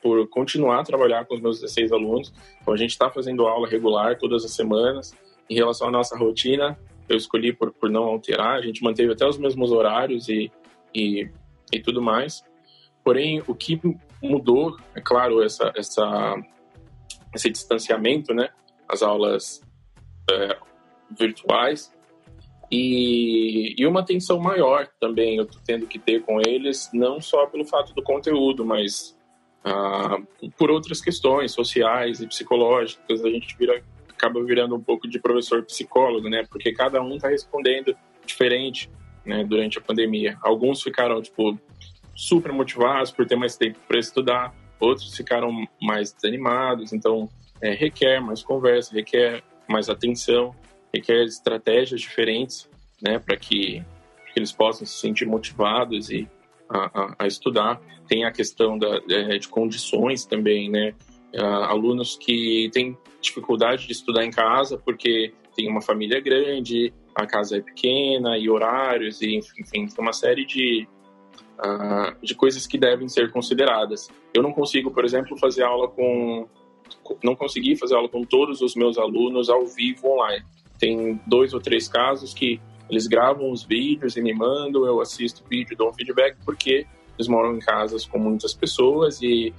[0.01, 2.34] por continuar a trabalhar com os meus 16 alunos.
[2.62, 5.13] Então, a gente está fazendo aula regular todas as semanas.
[5.49, 8.58] Em relação à nossa rotina, eu escolhi por, por não alterar.
[8.58, 10.49] A gente manteve até os mesmos horários e,
[10.95, 11.30] e,
[11.73, 12.41] e tudo mais.
[13.03, 13.80] Porém, o que
[14.23, 16.36] mudou, é claro, essa, essa,
[17.36, 18.49] esse distanciamento, né?
[18.88, 19.62] As aulas
[20.32, 20.58] é,
[21.17, 21.93] virtuais
[22.69, 27.45] e, e uma atenção maior também eu tô tendo que ter com eles, não só
[27.45, 29.17] pelo fato do conteúdo, mas
[29.63, 30.17] ah,
[30.58, 33.23] por outras questões sociais e psicológicas.
[33.23, 36.45] A gente vira, acaba virando um pouco de professor psicólogo, né?
[36.49, 38.89] Porque cada um está respondendo diferente,
[39.25, 39.43] né?
[39.43, 40.38] Durante a pandemia.
[40.41, 41.60] Alguns ficaram tipo
[42.15, 45.51] super motivados por ter mais tempo para estudar, outros ficaram
[45.82, 47.30] mais desanimados, então
[47.62, 50.56] é, requer mais conversa, requer mais atenção,
[50.97, 52.69] requer estratégias diferentes,
[53.01, 53.83] né, para que,
[54.33, 56.27] que, eles possam se sentir motivados e
[56.69, 57.81] a, a, a estudar.
[58.07, 60.93] Tem a questão da, é, de condições também, né,
[61.67, 67.57] alunos que têm dificuldade de estudar em casa porque tem uma família grande, a casa
[67.57, 70.88] é pequena e horários e enfim, tem uma série de
[71.60, 74.10] uh, de coisas que devem ser consideradas.
[74.33, 76.47] Eu não consigo, por exemplo, fazer aula com
[77.21, 80.45] não consegui fazer aula com todos os meus alunos ao vivo online.
[80.78, 82.60] Tem dois ou três casos que
[82.90, 86.86] eles gravam os vídeos e me mandam, eu assisto o vídeo, dou um feedback, porque
[87.18, 89.54] eles moram em casas com muitas pessoas e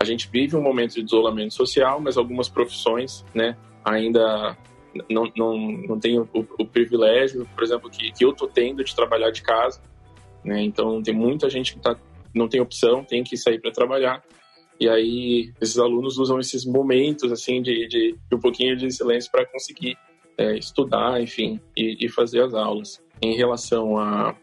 [0.00, 4.56] a gente vive um momento de isolamento social, mas algumas profissões, né, ainda
[5.10, 8.94] não, não, não tem o, o privilégio, por exemplo, que, que eu tô tendo de
[8.94, 9.80] trabalhar de casa.
[10.44, 10.62] Né?
[10.62, 11.96] Então, tem muita gente que tá,
[12.34, 14.22] não tem opção, tem que sair para trabalhar.
[14.78, 19.30] E aí, esses alunos usam esses momentos, assim, de, de, de um pouquinho de silêncio
[19.30, 19.96] para conseguir
[20.38, 23.02] é, estudar, enfim, e, e, fazer as aulas.
[23.22, 24.34] Em relação à,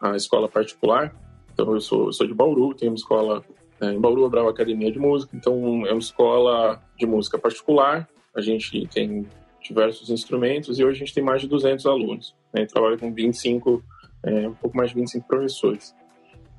[0.00, 1.14] à escola particular,
[1.52, 3.44] então eu sou, eu sou de Bauru, tenho uma escola
[3.80, 8.40] é, em Bauru, Brava Academia de Música, então é uma escola de música particular, a
[8.40, 9.26] gente tem
[9.62, 12.34] diversos instrumentos e hoje a gente tem mais de 200 alunos.
[12.52, 12.66] Né?
[12.66, 13.82] Trabalha com 25
[14.22, 15.94] é, um pouco mais de 25 professores.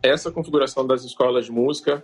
[0.01, 2.03] Essa configuração das escolas de música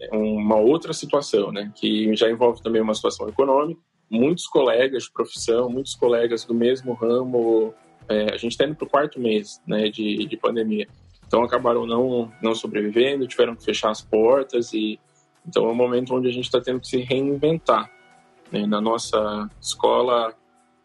[0.00, 3.80] é uma outra situação, né, que já envolve também uma situação econômica.
[4.10, 7.74] Muitos colegas de profissão, muitos colegas do mesmo ramo,
[8.08, 10.88] é, a gente está indo para o quarto mês né, de, de pandemia,
[11.26, 14.98] então acabaram não, não sobrevivendo, tiveram que fechar as portas e
[15.46, 17.90] então é um momento onde a gente está tendo que se reinventar.
[18.52, 18.66] Né?
[18.66, 20.34] Na nossa escola,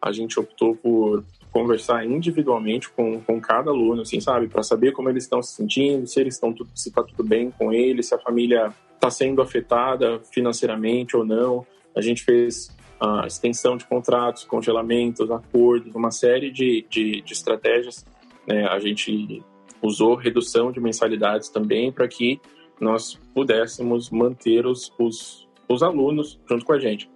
[0.00, 4.48] a gente optou por conversar individualmente com, com cada aluno, assim, sabe?
[4.48, 7.50] Para saber como eles estão se sentindo, se eles estão tudo, se está tudo bem
[7.50, 11.66] com eles, se a família está sendo afetada financeiramente ou não.
[11.94, 18.04] A gente fez a extensão de contratos, congelamentos, acordos, uma série de, de, de estratégias.
[18.46, 18.66] Né?
[18.66, 19.42] A gente
[19.82, 22.40] usou redução de mensalidades também para que
[22.80, 27.10] nós pudéssemos manter os, os, os alunos junto com a gente.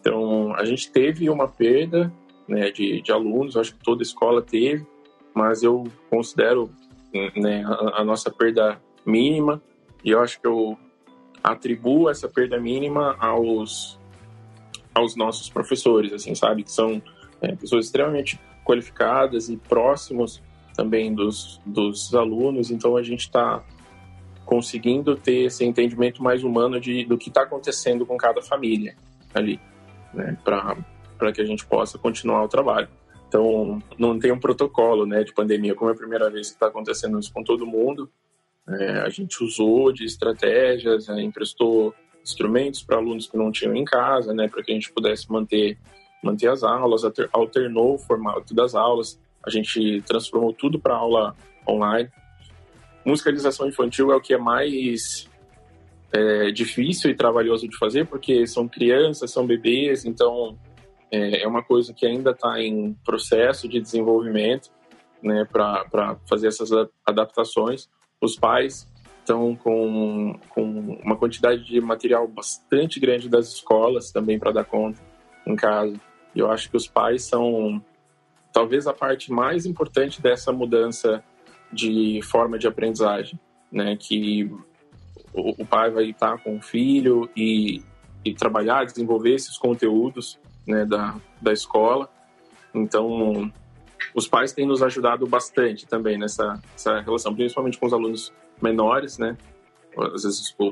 [0.00, 2.12] Então, a gente teve uma perda
[2.48, 4.84] né, de, de alunos, acho que toda escola teve,
[5.34, 6.70] mas eu considero
[7.36, 9.62] né, a, a, nossa perda mínima
[10.04, 10.76] e eu acho que eu
[11.42, 13.98] atribuo essa perda mínima aos
[14.94, 17.02] aos nossos professores, assim, sabe, que são
[17.40, 20.42] é, pessoas extremamente qualificadas e próximos
[20.74, 23.62] também dos, dos alunos, então a gente está
[24.44, 28.96] conseguindo ter esse entendimento mais humano de, do que está acontecendo com cada família
[29.34, 29.60] ali,
[30.12, 32.88] né, para que a gente possa continuar o trabalho.
[33.28, 36.66] Então, não tem um protocolo né, de pandemia, como é a primeira vez que está
[36.66, 38.10] acontecendo isso com todo mundo.
[38.68, 43.84] É, a gente usou de estratégias, né, emprestou instrumentos para alunos que não tinham em
[43.84, 45.78] casa, né, para que a gente pudesse manter,
[46.22, 51.36] manter as aulas, alternou o formato das aulas, a gente transformou tudo para aula
[51.68, 52.08] online.
[53.04, 55.28] Musicalização infantil é o que é mais
[56.12, 60.56] é, difícil e trabalhoso de fazer, porque são crianças, são bebês, então
[61.10, 64.70] é, é uma coisa que ainda está em processo de desenvolvimento,
[65.22, 66.70] né, para fazer essas
[67.04, 67.88] adaptações.
[68.20, 68.86] Os pais
[69.22, 75.00] estão com, com uma quantidade de material bastante grande das escolas também para dar conta
[75.46, 75.98] em casa.
[76.34, 77.82] E eu acho que os pais são
[78.52, 81.22] talvez a parte mais importante dessa mudança
[81.72, 83.38] de forma de aprendizagem,
[83.70, 83.96] né?
[83.96, 84.44] Que
[85.32, 87.82] o, o pai vai estar com o filho e,
[88.24, 92.10] e trabalhar, desenvolver esses conteúdos né, da, da escola.
[92.74, 93.50] Então,
[94.14, 99.18] os pais têm nos ajudado bastante também nessa, nessa relação, principalmente com os alunos menores,
[99.18, 99.36] né?
[99.96, 100.70] Às vezes o,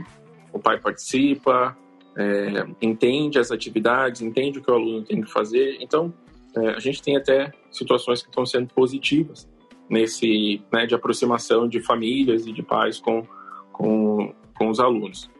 [0.52, 1.76] o pai participa,
[2.16, 5.78] é, entende as atividades, entende o que o aluno tem que fazer.
[5.80, 6.12] Então,
[6.56, 9.48] é, a gente tem até situações que estão sendo positivas
[9.88, 13.26] nesse né, de aproximação de famílias e de pais com,
[13.72, 15.30] com, com os alunos.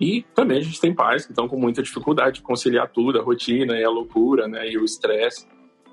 [0.00, 3.22] E também a gente tem pais que estão com muita dificuldade de conciliar tudo, a
[3.22, 5.46] rotina e a loucura, né, e o estresse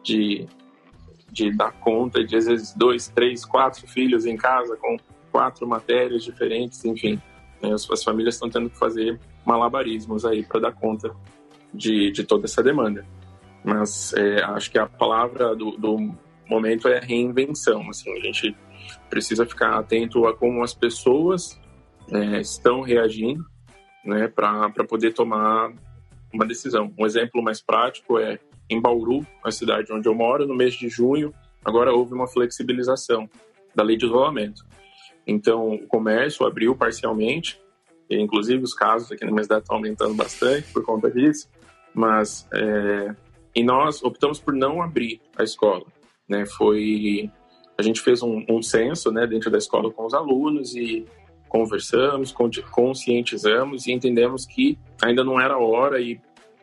[0.03, 0.47] de,
[1.31, 4.97] de dar conta de às vezes dois, três, quatro filhos em casa com
[5.31, 7.21] quatro matérias diferentes, enfim.
[7.61, 11.11] Né, as, as famílias estão tendo que fazer malabarismos aí para dar conta
[11.73, 13.05] de, de toda essa demanda.
[13.63, 16.13] Mas é, acho que a palavra do, do
[16.49, 17.89] momento é reinvenção.
[17.89, 18.55] Assim, a gente
[19.09, 21.59] precisa ficar atento a como as pessoas
[22.11, 23.45] é, estão reagindo
[24.03, 25.71] né, para poder tomar
[26.33, 26.93] uma decisão.
[26.97, 28.39] Um exemplo mais prático é
[28.69, 33.29] em Bauru, a cidade onde eu moro, no mês de junho, agora houve uma flexibilização
[33.75, 34.65] da lei de isolamento.
[35.25, 37.59] Então, o comércio abriu parcialmente,
[38.09, 41.47] e, inclusive os casos aqui na minha cidade estão aumentando bastante por conta disso,
[41.93, 43.15] mas é,
[43.55, 45.85] e nós optamos por não abrir a escola.
[46.27, 46.45] Né?
[46.45, 47.29] Foi
[47.77, 51.05] a gente fez um, um censo né, dentro da escola com os alunos e
[51.49, 52.33] conversamos,
[52.71, 56.19] conscientizamos e entendemos que ainda não era hora e,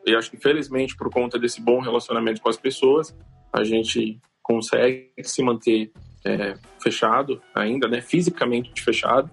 [0.06, 3.14] e acho que felizmente por conta desse bom relacionamento com as pessoas
[3.52, 5.90] a gente consegue se manter
[6.24, 9.30] é, fechado ainda, né, fisicamente fechado,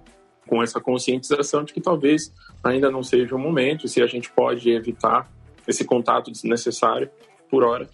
[0.47, 4.69] com essa conscientização de que talvez ainda não seja o momento, se a gente pode
[4.69, 5.29] evitar
[5.67, 7.09] esse contato desnecessário,
[7.49, 7.89] por hora,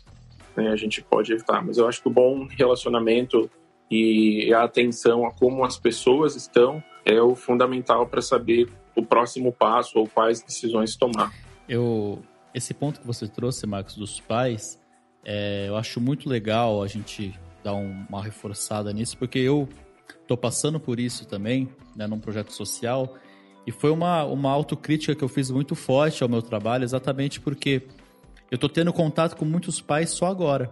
[0.55, 1.63] né, a gente pode evitar.
[1.63, 3.49] Mas eu acho que o bom relacionamento
[3.89, 9.51] e a atenção a como as pessoas estão é o fundamental para saber o próximo
[9.51, 11.33] passo ou quais decisões tomar.
[11.67, 12.21] Eu
[12.53, 14.79] esse ponto que você trouxe, Marcos, dos pais,
[15.23, 19.67] é, eu acho muito legal a gente dar um, uma reforçada nisso, porque eu
[20.21, 23.15] estou passando por isso também, né, num projeto social,
[23.65, 27.83] e foi uma, uma autocrítica que eu fiz muito forte ao meu trabalho, exatamente porque
[28.49, 30.71] eu tô tendo contato com muitos pais só agora.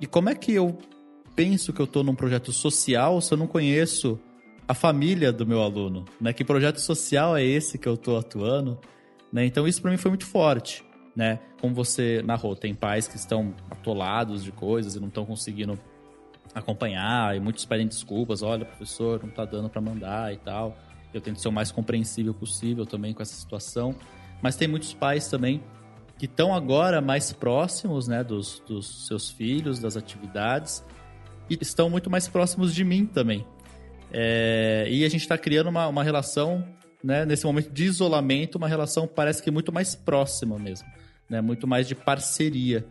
[0.00, 0.78] E como é que eu
[1.34, 4.18] penso que eu tô num projeto social se eu não conheço
[4.68, 6.04] a família do meu aluno?
[6.20, 6.32] Né?
[6.32, 8.78] Que projeto social é esse que eu tô atuando?
[9.32, 9.44] Né?
[9.46, 10.84] Então isso para mim foi muito forte.
[11.16, 11.38] Né?
[11.60, 15.78] Como você narrou, tem pais que estão atolados de coisas e não estão conseguindo
[16.54, 20.76] acompanhar, e muitos pedem desculpas, olha, professor, não tá dando para mandar e tal.
[21.12, 23.94] Eu tento ser o mais compreensível possível também com essa situação.
[24.40, 25.62] Mas tem muitos pais também
[26.18, 30.84] que estão agora mais próximos né, dos, dos seus filhos, das atividades,
[31.50, 33.44] e estão muito mais próximos de mim também.
[34.12, 36.64] É, e a gente está criando uma, uma relação,
[37.02, 40.86] né, nesse momento de isolamento, uma relação parece que muito mais próxima mesmo,
[41.28, 42.86] né, muito mais de parceria.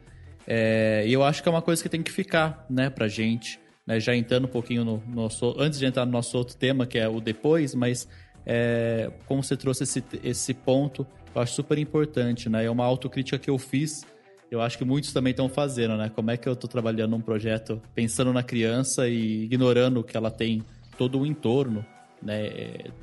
[0.48, 3.60] É, e eu acho que é uma coisa que tem que ficar né, para gente,
[3.88, 5.56] né, já entrando um pouquinho no nosso.
[5.58, 8.08] Antes de entrar no nosso outro tema, que é o depois, mas
[8.46, 12.66] é, como você trouxe esse, esse ponto eu acho super importante, né?
[12.66, 14.06] É uma autocrítica que eu fiz,
[14.52, 16.12] eu acho que muitos também estão fazendo, né?
[16.14, 20.30] Como é que eu estou trabalhando num projeto pensando na criança e ignorando que ela
[20.30, 20.64] tem
[20.98, 21.84] todo o entorno
[22.22, 22.50] né,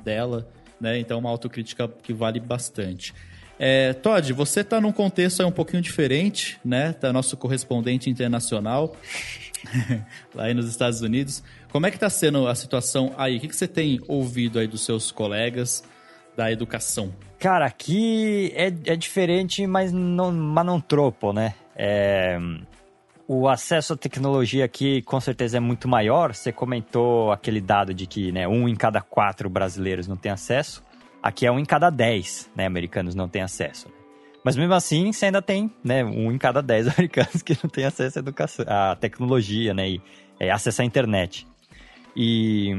[0.03, 0.47] dela,
[0.79, 0.97] né?
[0.97, 3.13] Então, uma autocrítica que vale bastante.
[3.63, 6.93] É, Todd, você está num contexto um pouquinho diferente, né?
[6.93, 8.95] Tá nosso correspondente internacional
[10.33, 11.43] lá aí nos Estados Unidos.
[11.71, 13.37] Como é que está sendo a situação aí?
[13.37, 15.83] O que, que você tem ouvido aí dos seus colegas
[16.35, 17.13] da educação?
[17.37, 21.53] Cara, aqui é, é diferente, mas não, mas não tropo, né?
[21.75, 22.39] É,
[23.27, 26.33] o acesso à tecnologia aqui com certeza é muito maior.
[26.33, 30.81] Você comentou aquele dado de que né, um em cada quatro brasileiros não tem acesso.
[31.21, 33.87] Aqui é um em cada dez né, americanos não tem acesso.
[34.43, 37.85] Mas mesmo assim, você ainda tem né, um em cada dez americanos que não tem
[37.85, 40.01] acesso à, educação, à tecnologia né, e
[40.39, 41.47] é, acesso à internet.
[42.15, 42.73] E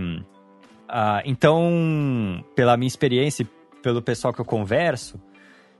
[0.90, 3.46] uh, então, pela minha experiência
[3.82, 5.20] pelo pessoal que eu converso,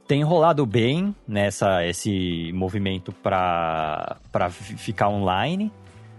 [0.07, 4.19] tem rolado bem nessa esse movimento para
[4.51, 5.73] ficar online.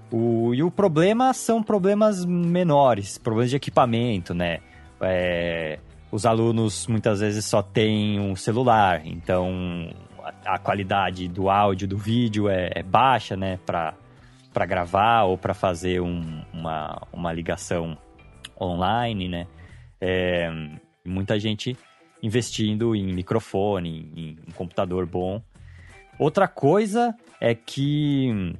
[0.10, 4.60] O, e o problema são problemas menores, problemas de equipamento, né?
[5.02, 5.80] É,
[6.14, 9.92] os alunos muitas vezes só têm um celular, então
[10.46, 13.58] a, a qualidade do áudio, do vídeo é, é baixa, né?
[13.66, 13.96] Para
[14.68, 17.98] gravar ou para fazer um, uma, uma ligação
[18.62, 19.48] online, né?
[20.00, 20.52] É,
[21.04, 21.76] muita gente
[22.22, 25.42] investindo em microfone, em, em computador bom.
[26.20, 28.56] Outra coisa é que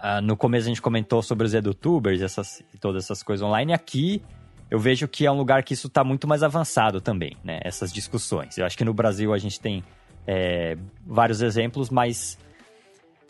[0.00, 3.74] uh, no começo a gente comentou sobre os edutubers essas, todas essas coisas online.
[3.74, 4.22] Aqui
[4.70, 7.60] eu vejo que é um lugar que isso está muito mais avançado também, né?
[7.62, 8.58] Essas discussões.
[8.58, 9.82] Eu acho que no Brasil a gente tem
[10.26, 12.38] é, vários exemplos, mas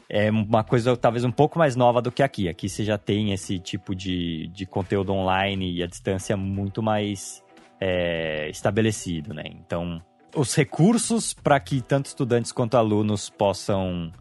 [0.09, 2.49] é uma coisa talvez um pouco mais nova do que aqui.
[2.49, 7.43] Aqui você já tem esse tipo de, de conteúdo online e a distância muito mais
[7.81, 9.45] é, estabelecido, né?
[9.47, 10.03] Então,
[10.35, 14.13] os recursos para que tanto estudantes quanto alunos possam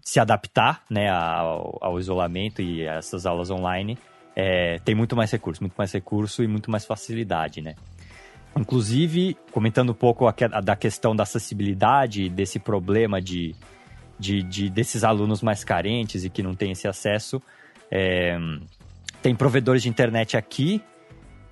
[0.00, 3.98] se adaptar né, ao, ao isolamento e a essas aulas online,
[4.36, 7.74] é, tem muito mais recurso, muito mais recurso e muito mais facilidade, né?
[8.56, 13.54] Inclusive, comentando um pouco a, a, da questão da acessibilidade, desse problema de,
[14.18, 17.42] de, de, desses alunos mais carentes e que não têm esse acesso,
[17.90, 18.38] é,
[19.20, 20.80] tem provedores de internet aqui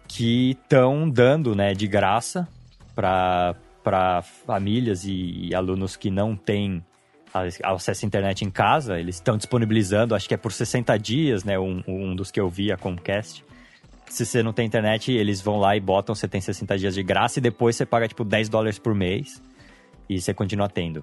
[0.07, 2.47] que estão dando né, de graça
[2.95, 6.85] para famílias e, e, alunos que não têm
[7.33, 8.99] acesso à internet em casa.
[8.99, 12.49] Eles estão disponibilizando, acho que é por 60 dias, né, um, um dos que eu
[12.49, 13.45] vi, a Comcast.
[14.07, 17.03] Se você não tem internet, eles vão lá e botam, você tem 60 dias de
[17.03, 19.43] graça e depois você paga tipo 10 dólares por mês
[20.09, 21.03] e você continua tendo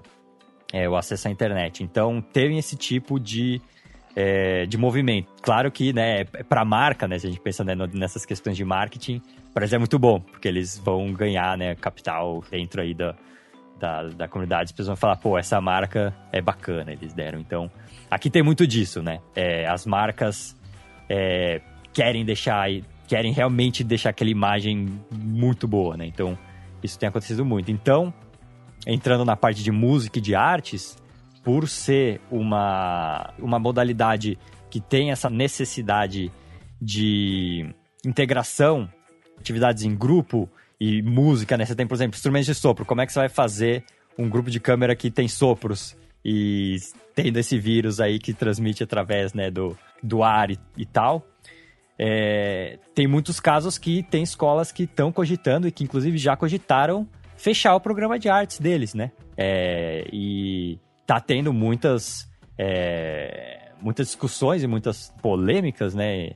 [0.72, 1.82] é, o acesso à internet.
[1.82, 3.60] Então, tem esse tipo de
[4.14, 5.28] é, de movimento.
[5.40, 8.56] Claro que, né, é para a marca, né, se a gente pensa né, nessas questões
[8.56, 9.22] de marketing,
[9.52, 13.14] para eles é muito bom, porque eles vão ganhar, né, capital dentro aí da,
[13.80, 14.64] da, da comunidade.
[14.64, 17.40] As pessoas vão falar, pô, essa marca é bacana, eles deram.
[17.40, 17.70] Então,
[18.10, 19.20] aqui tem muito disso, né?
[19.34, 20.56] É, as marcas
[21.08, 21.60] é,
[21.92, 22.68] querem deixar,
[23.08, 26.06] querem realmente deixar aquela imagem muito boa, né?
[26.06, 26.38] Então,
[26.82, 27.70] isso tem acontecido muito.
[27.72, 28.12] Então,
[28.86, 30.96] entrando na parte de música e de artes,
[31.42, 34.38] por ser uma, uma modalidade
[34.70, 36.30] que tem essa necessidade
[36.80, 37.74] de
[38.06, 38.88] integração,
[39.38, 40.48] atividades em grupo
[40.80, 41.66] e música, né?
[41.66, 42.86] Você tem, por exemplo, instrumentos de sopro.
[42.86, 43.84] Como é que você vai fazer
[44.18, 46.76] um grupo de câmera que tem sopros e
[47.14, 51.26] tendo esse vírus aí que transmite através né, do, do ar e, e tal?
[51.98, 57.06] É, tem muitos casos que tem escolas que estão cogitando e que inclusive já cogitaram
[57.36, 59.12] fechar o programa de artes deles, né?
[59.36, 62.26] É, e tá tendo muitas,
[62.56, 66.30] é, muitas discussões e muitas polêmicas, né?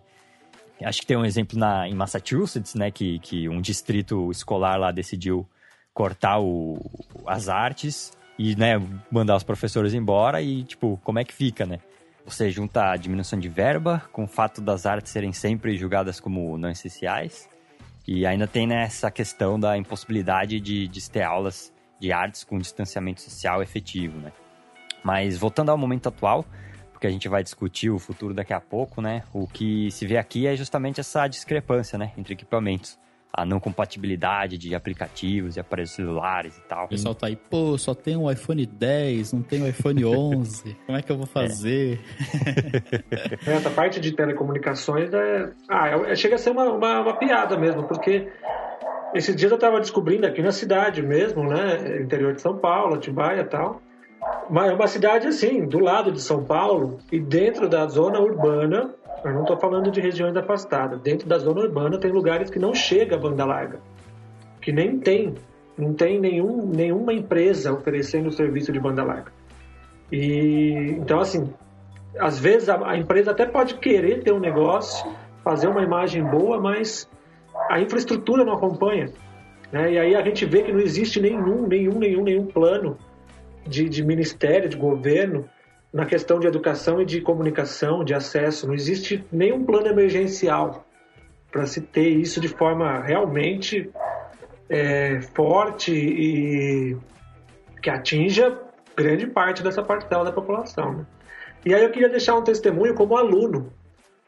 [0.82, 2.90] Acho que tem um exemplo na, em Massachusetts, né?
[2.90, 5.46] Que, que um distrito escolar lá decidiu
[5.92, 6.78] cortar o,
[7.26, 11.78] as artes e, né, mandar os professores embora e, tipo, como é que fica, né?
[12.26, 16.58] Você junta a diminuição de verba com o fato das artes serem sempre julgadas como
[16.58, 17.48] não essenciais
[18.06, 22.58] e ainda tem né, essa questão da impossibilidade de, de ter aulas de artes com
[22.58, 24.32] distanciamento social efetivo, né?
[25.02, 26.44] Mas voltando ao momento atual,
[26.94, 29.24] porque a gente vai discutir o futuro daqui a pouco, né?
[29.32, 32.98] O que se vê aqui é justamente essa discrepância, né, entre equipamentos.
[33.36, 36.84] A não compatibilidade de aplicativos e aparelhos celulares e tal.
[36.84, 40.76] O pessoal tá aí, pô, só tem um iPhone 10, não tem um iPhone 11,
[40.86, 42.00] como é que eu vou fazer?
[43.10, 43.54] É.
[43.54, 45.50] Essa parte de telecomunicações é...
[45.68, 48.30] Ah, é, chega a ser uma, uma, uma piada mesmo, porque
[49.12, 52.00] esses dias eu estava descobrindo aqui na cidade mesmo, né?
[52.00, 53.82] Interior de São Paulo, Atibaia e tal
[54.56, 58.94] é uma cidade assim, do lado de São Paulo e dentro da zona urbana,
[59.24, 62.74] eu não estou falando de regiões afastadas, dentro da zona urbana tem lugares que não
[62.74, 63.80] chega a banda larga,
[64.60, 65.34] que nem tem,
[65.76, 69.32] não tem nenhum, nenhuma empresa oferecendo serviço de banda larga.
[70.12, 71.52] E então assim,
[72.18, 75.10] às vezes a, a empresa até pode querer ter um negócio,
[75.42, 77.08] fazer uma imagem boa, mas
[77.70, 79.10] a infraestrutura não acompanha.
[79.72, 79.92] Né?
[79.92, 82.96] E aí a gente vê que não existe nenhum, nenhum, nenhum, nenhum plano
[83.66, 85.48] de, de ministério, de governo,
[85.92, 88.66] na questão de educação e de comunicação, de acesso.
[88.66, 90.84] Não existe nenhum plano emergencial
[91.52, 93.90] para se ter isso de forma realmente
[94.68, 96.96] é, forte e
[97.80, 98.58] que atinja
[98.96, 100.92] grande parte dessa parcela da população.
[100.94, 101.06] Né?
[101.64, 103.72] E aí eu queria deixar um testemunho como aluno.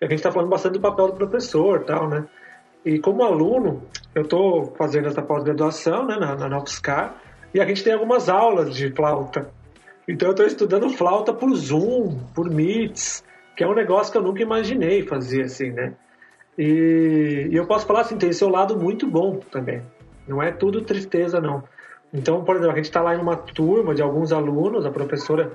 [0.00, 2.26] A gente está falando bastante do papel do professor, tal, né?
[2.84, 3.82] E como aluno,
[4.14, 7.16] eu estou fazendo essa pós-graduação né, na, na UFSCar,
[7.52, 9.50] e a gente tem algumas aulas de flauta.
[10.08, 13.24] Então eu estou estudando flauta por Zoom, por Meets,
[13.56, 15.94] que é um negócio que eu nunca imaginei fazer assim, né?
[16.58, 19.82] E, e eu posso falar assim, tem seu lado muito bom também.
[20.26, 21.62] Não é tudo tristeza, não.
[22.12, 25.52] Então, por exemplo, a gente está lá em uma turma de alguns alunos, a professora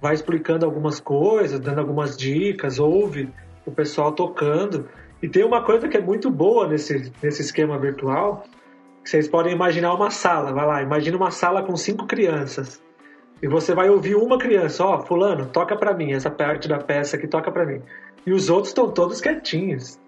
[0.00, 3.28] vai explicando algumas coisas, dando algumas dicas, ouve
[3.66, 4.88] o pessoal tocando.
[5.22, 8.44] E tem uma coisa que é muito boa nesse, nesse esquema virtual,
[9.04, 12.82] vocês podem imaginar uma sala, vai lá, imagina uma sala com cinco crianças.
[13.42, 16.78] E você vai ouvir uma criança, ó, oh, fulano, toca para mim essa parte da
[16.78, 17.80] peça que toca para mim.
[18.26, 19.98] E os outros estão todos quietinhos,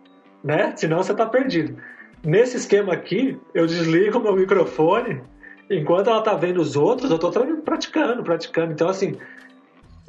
[0.45, 0.75] né?
[0.77, 1.79] Senão você tá perdido.
[2.23, 5.23] Nesse esquema aqui, eu desligo meu microfone,
[5.71, 7.31] enquanto ela tá vendo os outros, eu tô
[7.65, 8.73] praticando, praticando.
[8.73, 9.17] Então, assim,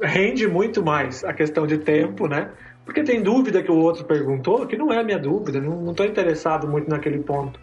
[0.00, 2.50] rende muito mais a questão de tempo, né?
[2.84, 6.04] Porque tem dúvida que o outro perguntou, que não é a minha dúvida, não estou
[6.04, 7.58] interessado muito naquele ponto.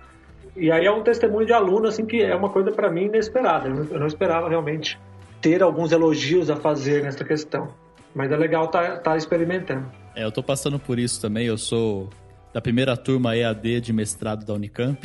[0.55, 3.69] E aí é um testemunho de aluno, assim, que é uma coisa para mim inesperada.
[3.69, 4.99] Eu não esperava realmente
[5.41, 7.73] ter alguns elogios a fazer nessa questão.
[8.13, 9.89] Mas é legal estar tá, tá experimentando.
[10.15, 11.45] É, eu estou passando por isso também.
[11.45, 12.09] Eu sou
[12.53, 14.99] da primeira turma EAD de mestrado da Unicamp,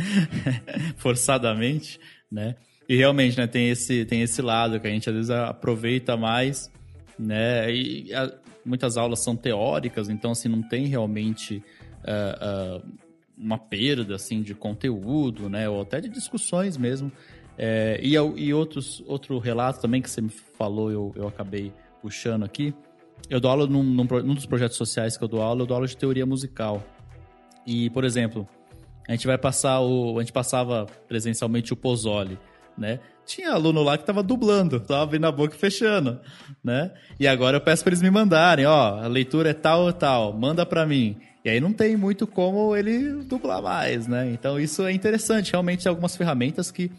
[0.98, 1.98] forçadamente,
[2.30, 2.54] né?
[2.86, 6.70] E realmente, né, tem esse, tem esse lado que a gente às vezes aproveita mais,
[7.18, 7.72] né?
[7.72, 8.30] E a,
[8.64, 11.62] muitas aulas são teóricas, então assim não tem realmente
[12.02, 12.94] uh, uh,
[13.36, 15.68] uma perda assim de conteúdo, né?
[15.68, 17.10] Ou até de discussões mesmo.
[17.56, 22.44] É, e, e outros, outro relato também que você me falou, eu, eu acabei puxando
[22.44, 22.74] aqui.
[23.30, 25.74] Eu dou aula num, num, num dos projetos sociais que eu dou aula, eu dou
[25.74, 26.82] aula de teoria musical.
[27.66, 28.46] E, por exemplo,
[29.08, 30.18] a gente vai passar o.
[30.18, 32.38] A gente passava presencialmente o Pozole
[32.76, 33.00] né?
[33.24, 36.20] Tinha aluno lá que tava dublando, tava abrindo a boca e fechando,
[36.62, 36.92] né?
[37.18, 40.32] E agora eu peço para eles me mandarem, ó, a leitura é tal ou tal,
[40.32, 41.16] manda para mim.
[41.44, 44.30] E aí não tem muito como ele dublar mais, né?
[44.30, 46.90] Então isso é interessante, realmente algumas ferramentas que,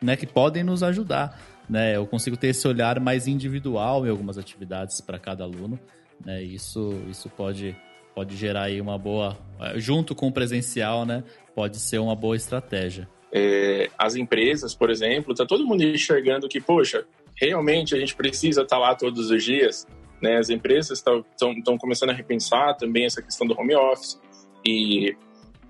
[0.00, 1.96] né, que podem nos ajudar, né?
[1.96, 5.78] Eu consigo ter esse olhar mais individual em algumas atividades para cada aluno,
[6.24, 6.42] né?
[6.42, 7.76] Isso isso pode
[8.14, 9.38] pode gerar aí uma boa,
[9.76, 11.22] junto com o presencial, né?
[11.54, 16.60] Pode ser uma boa estratégia é, as empresas, por exemplo, está todo mundo enxergando que,
[16.60, 19.86] poxa, realmente a gente precisa estar tá lá todos os dias.
[20.22, 20.38] Né?
[20.38, 24.20] As empresas estão começando a repensar também essa questão do home office
[24.64, 25.16] e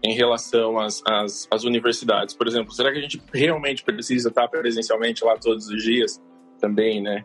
[0.05, 4.49] em relação às, às, às, universidades, por exemplo, será que a gente realmente precisa estar
[4.49, 6.21] presencialmente lá todos os dias
[6.61, 7.25] também, né?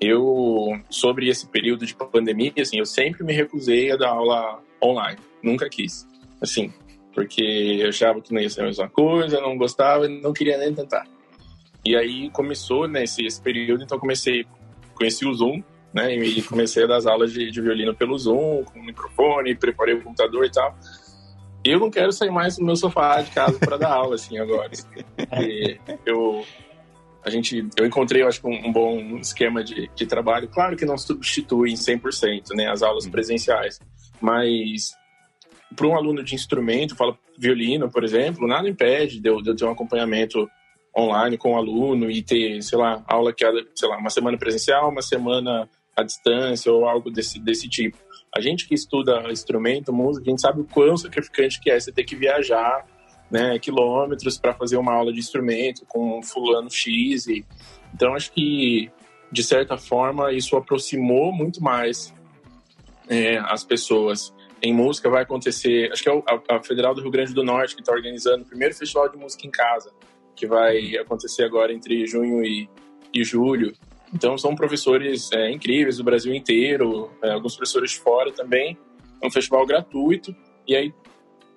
[0.00, 5.18] Eu, sobre esse período de pandemia, assim, eu sempre me recusei a dar aula online,
[5.42, 6.06] nunca quis.
[6.40, 6.72] Assim,
[7.14, 10.74] porque eu achava que não ia ser a mesma coisa, não gostava não queria nem
[10.74, 11.06] tentar.
[11.84, 14.44] E aí começou né, esse período, então comecei,
[14.94, 15.62] conheci o Zoom,
[15.96, 19.54] né, e comecei a dar as aulas de, de violino pelo Zoom, com o microfone,
[19.54, 20.76] preparei o computador e tal.
[21.64, 24.70] Eu não quero sair mais do meu sofá de casa para dar aula, assim, agora.
[25.40, 26.44] E eu,
[27.24, 30.48] a gente, eu encontrei, eu acho, um, um bom esquema de, de trabalho.
[30.48, 33.80] Claro que não substitui em 100%, né, as aulas presenciais,
[34.20, 34.92] mas
[35.74, 39.56] para um aluno de instrumento, fala violino, por exemplo, nada impede de eu, de eu
[39.56, 40.46] ter um acompanhamento
[40.96, 44.36] online com o aluno e ter, sei lá, aula que é, sei lá, uma semana
[44.36, 47.96] presencial, uma semana à distância ou algo desse, desse tipo.
[48.36, 51.90] A gente que estuda instrumento, música, a gente sabe o quão sacrificante que é você
[51.90, 52.86] ter que viajar,
[53.30, 57.26] né, quilômetros para fazer uma aula de instrumento com fulano X.
[57.26, 57.44] E...
[57.94, 58.90] Então, acho que,
[59.32, 62.14] de certa forma, isso aproximou muito mais
[63.08, 67.34] é, as pessoas em música vai acontecer, acho que é a, Federal do Rio Grande
[67.34, 69.92] do Norte que está organizando o primeiro festival de música em casa,
[70.34, 72.68] que vai acontecer agora entre junho e,
[73.12, 73.74] e julho.
[74.14, 78.76] Então são professores é, incríveis do Brasil inteiro, é, alguns professores de fora também.
[79.22, 80.34] É um festival gratuito
[80.66, 80.94] e aí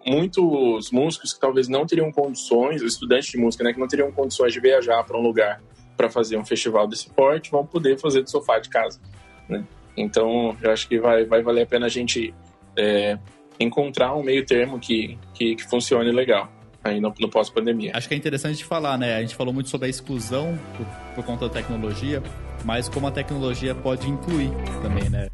[0.05, 4.53] muitos músicos que talvez não teriam condições, estudantes de música, né, que não teriam condições
[4.53, 5.61] de viajar para um lugar
[5.97, 9.01] para fazer um festival desse porte, vão poder fazer do sofá de casa,
[9.49, 9.65] né?
[9.97, 12.33] Então, eu acho que vai, vai valer a pena a gente
[12.77, 13.19] é,
[13.59, 16.49] encontrar um meio termo que, que, que funcione legal
[16.83, 17.91] aí no, no pós-pandemia.
[17.93, 19.15] Acho que é interessante falar, né?
[19.15, 22.21] A gente falou muito sobre a exclusão por, por conta da tecnologia,
[22.63, 24.51] mas como a tecnologia pode incluir
[24.81, 25.29] também, né?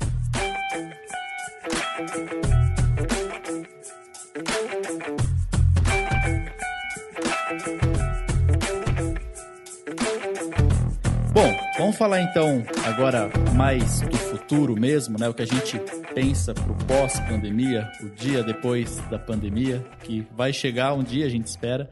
[11.31, 15.27] Bom, vamos falar então agora mais do futuro mesmo, né?
[15.27, 15.79] O que a gente
[16.15, 21.29] pensa para o pós-pandemia, o dia depois da pandemia, que vai chegar um dia, a
[21.29, 21.91] gente espera,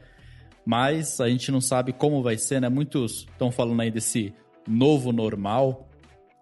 [0.65, 2.69] mas a gente não sabe como vai ser, né?
[2.69, 4.33] Muitos estão falando aí desse
[4.65, 5.89] novo normal.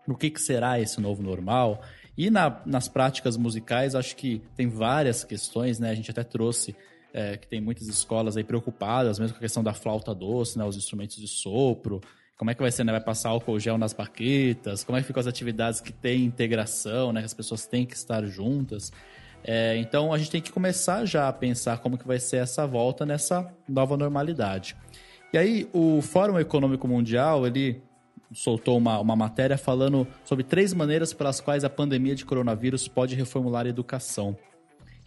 [0.07, 1.81] O que, que será esse novo normal?
[2.15, 5.89] E na, nas práticas musicais, acho que tem várias questões, né?
[5.89, 6.75] A gente até trouxe
[7.11, 10.63] é, que tem muitas escolas aí preocupadas, mesmo com a questão da flauta doce, né?
[10.63, 11.99] Os instrumentos de sopro,
[12.41, 12.91] como é que vai ser, né?
[12.91, 14.83] Vai passar álcool gel nas baquetas?
[14.83, 17.21] Como é que ficam as atividades que têm integração, né?
[17.21, 18.91] Que as pessoas têm que estar juntas.
[19.43, 22.65] É, então a gente tem que começar já a pensar como que vai ser essa
[22.65, 24.75] volta nessa nova normalidade.
[25.31, 27.79] E aí o Fórum Econômico Mundial, ele
[28.33, 33.13] soltou uma, uma matéria falando sobre três maneiras pelas quais a pandemia de coronavírus pode
[33.13, 34.35] reformular a educação.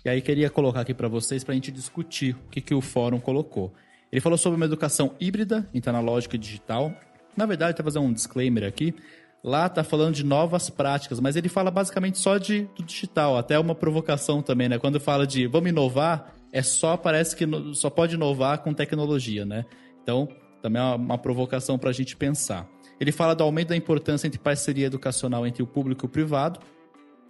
[0.05, 2.80] E aí queria colocar aqui para vocês para a gente discutir o que, que o
[2.80, 3.74] fórum colocou.
[4.12, 6.95] Ele falou sobre uma educação híbrida, então analógica e digital,
[7.37, 8.95] na verdade, está fazendo um disclaimer aqui.
[9.43, 13.59] Lá está falando de novas práticas, mas ele fala basicamente só de do digital, até
[13.59, 14.78] uma provocação também, né?
[14.78, 19.45] Quando fala de vamos inovar, é só, parece que no, só pode inovar com tecnologia,
[19.45, 19.66] né?
[20.03, 20.28] Então,
[20.62, 22.66] também é uma, uma provocação para a gente pensar.
[22.99, 26.61] Ele fala do aumento da importância entre parceria educacional entre o público e o privado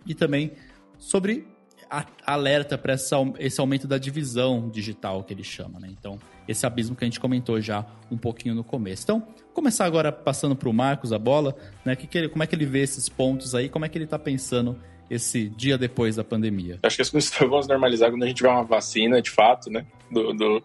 [0.06, 0.52] e também
[0.98, 1.46] sobre
[1.90, 5.88] a, alerta para esse aumento da divisão digital que ele chama, né?
[5.90, 9.04] Então, esse abismo que a gente comentou já um pouquinho no começo.
[9.04, 11.96] Então, começar agora passando para o Marcos a bola, né?
[11.96, 13.68] Que que ele, como é que ele vê esses pontos aí?
[13.68, 14.78] Como é que ele está pensando
[15.10, 16.78] esse dia depois da pandemia?
[16.82, 19.70] Acho que as coisas vão se normalizar quando a gente tiver uma vacina, de fato,
[19.70, 19.86] né?
[20.10, 20.62] Do, do,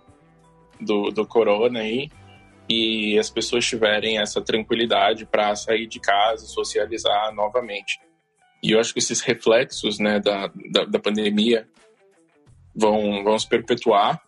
[0.80, 2.10] do, do corona aí.
[2.70, 8.00] E as pessoas tiverem essa tranquilidade para sair de casa, socializar novamente.
[8.62, 11.68] E eu acho que esses reflexos né, da, da, da pandemia
[12.76, 14.22] vão, vão se perpetuar,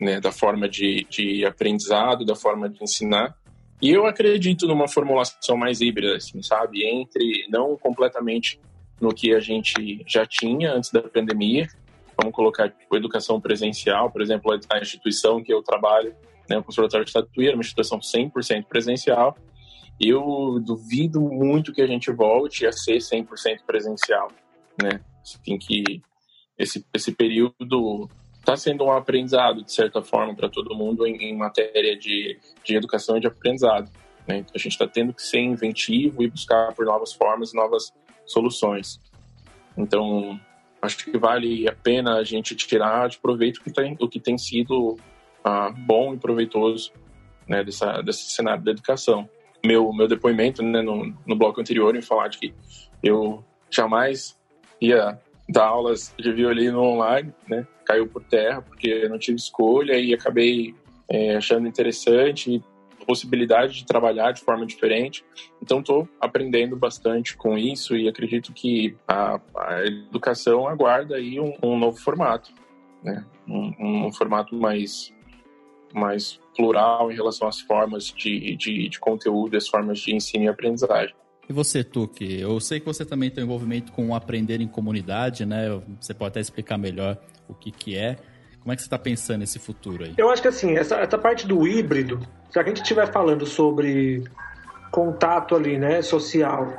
[0.00, 3.36] né, da forma de, de aprendizado, da forma de ensinar.
[3.80, 6.86] E eu acredito numa formulação mais híbrida, assim, sabe?
[6.86, 8.60] Entre não completamente
[9.00, 11.68] no que a gente já tinha antes da pandemia.
[12.16, 16.14] Vamos colocar tipo, educação presencial, por exemplo, a instituição que eu trabalho,
[16.48, 19.36] né, o Conservatório de Tatuí, é uma instituição 100% presencial.
[20.00, 24.30] Eu duvido muito que a gente volte a ser 100% presencial,
[24.80, 25.00] né?
[25.22, 26.02] Assim que
[26.58, 28.08] esse, esse período
[28.42, 32.76] está sendo um aprendizado, de certa forma, para todo mundo em, em, matéria de, de
[32.76, 33.88] educação e de aprendizado.
[34.26, 34.38] Né?
[34.38, 37.92] Então, a gente está tendo que ser inventivo e buscar por novas formas, novas
[38.26, 39.00] soluções.
[39.76, 40.38] Então,
[40.82, 44.18] acho que vale a pena a gente tirar de proveito o que tem, o que
[44.18, 44.98] tem sido
[45.44, 46.92] ah, bom e proveitoso
[47.46, 49.28] né, dessa, desse cenário da educação.
[49.64, 52.54] Meu, meu depoimento né, no, no bloco anterior em falar de que
[53.04, 54.36] eu jamais
[54.80, 55.20] ia
[55.52, 60.14] dar aulas de violino online, né, caiu por terra porque eu não tive escolha e
[60.14, 60.74] acabei
[61.08, 62.62] é, achando interessante
[63.04, 65.24] possibilidade de trabalhar de forma diferente.
[65.60, 71.54] Então, estou aprendendo bastante com isso e acredito que a, a educação aguarda aí um,
[71.62, 72.52] um novo formato,
[73.02, 73.24] né?
[73.46, 75.12] Um, um, formato mais,
[75.92, 80.48] mais plural em relação às formas de, de, de conteúdo, as formas de ensino e
[80.48, 81.14] aprendizagem.
[81.52, 82.40] E você, Tuque?
[82.40, 85.82] Eu sei que você também tem envolvimento com aprender em comunidade, né?
[86.00, 88.16] Você pode até explicar melhor o que, que é.
[88.58, 90.14] Como é que você está pensando nesse futuro aí?
[90.16, 92.18] Eu acho que assim, essa, essa parte do híbrido,
[92.50, 94.24] se a gente estiver falando sobre
[94.90, 96.72] contato ali, né, social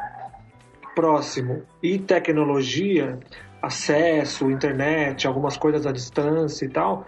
[0.95, 3.19] próximo e tecnologia,
[3.61, 7.07] acesso, internet, algumas coisas à distância e tal,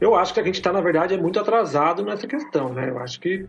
[0.00, 2.88] eu acho que a gente está, na verdade, é muito atrasado nessa questão, né?
[2.88, 3.48] Eu acho que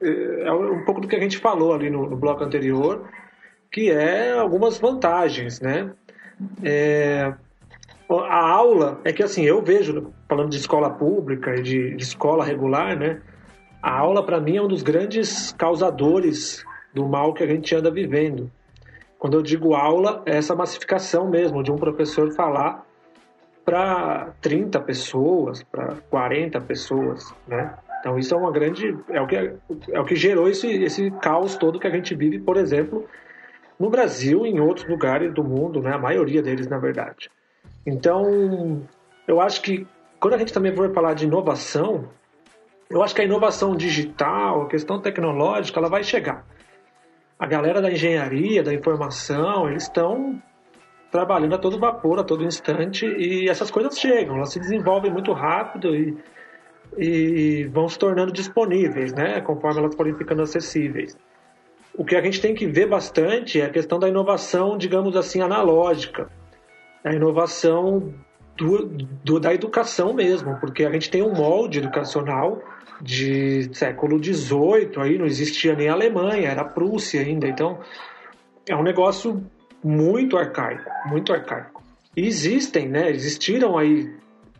[0.00, 3.08] é, é um pouco do que a gente falou ali no, no bloco anterior,
[3.70, 5.90] que é algumas vantagens, né?
[6.62, 7.32] É,
[8.08, 12.44] a aula é que assim eu vejo falando de escola pública e de, de escola
[12.44, 13.20] regular né?
[13.82, 17.90] A aula para mim é um dos grandes causadores do mal que a gente anda
[17.90, 18.50] vivendo.
[19.18, 22.84] Quando eu digo aula é essa massificação mesmo de um professor falar
[23.64, 29.36] para 30 pessoas para 40 pessoas né então isso é uma grande é o que
[29.36, 33.08] é o que gerou esse esse caos todo que a gente vive por exemplo
[33.78, 37.30] no Brasil e em outros lugares do mundo né a maioria deles na verdade
[37.86, 38.82] então,
[39.28, 39.86] eu acho que
[40.18, 42.08] quando a gente também for falar de inovação,
[42.90, 46.44] eu acho que a inovação digital, a questão tecnológica, ela vai chegar.
[47.38, 50.42] A galera da engenharia, da informação, eles estão
[51.12, 55.32] trabalhando a todo vapor, a todo instante, e essas coisas chegam, elas se desenvolvem muito
[55.32, 56.16] rápido e,
[56.98, 61.16] e vão se tornando disponíveis, né, conforme elas forem ficando acessíveis.
[61.94, 65.40] O que a gente tem que ver bastante é a questão da inovação, digamos assim,
[65.40, 66.28] analógica
[67.06, 68.12] a inovação
[68.56, 68.88] do,
[69.22, 72.60] do, da educação mesmo, porque a gente tem um molde educacional
[73.00, 77.78] de século XVIII, aí não existia nem a Alemanha, era a Prússia ainda, então
[78.68, 79.44] é um negócio
[79.84, 81.82] muito arcaico, muito arcaico.
[82.16, 84.12] E existem, né, existiram aí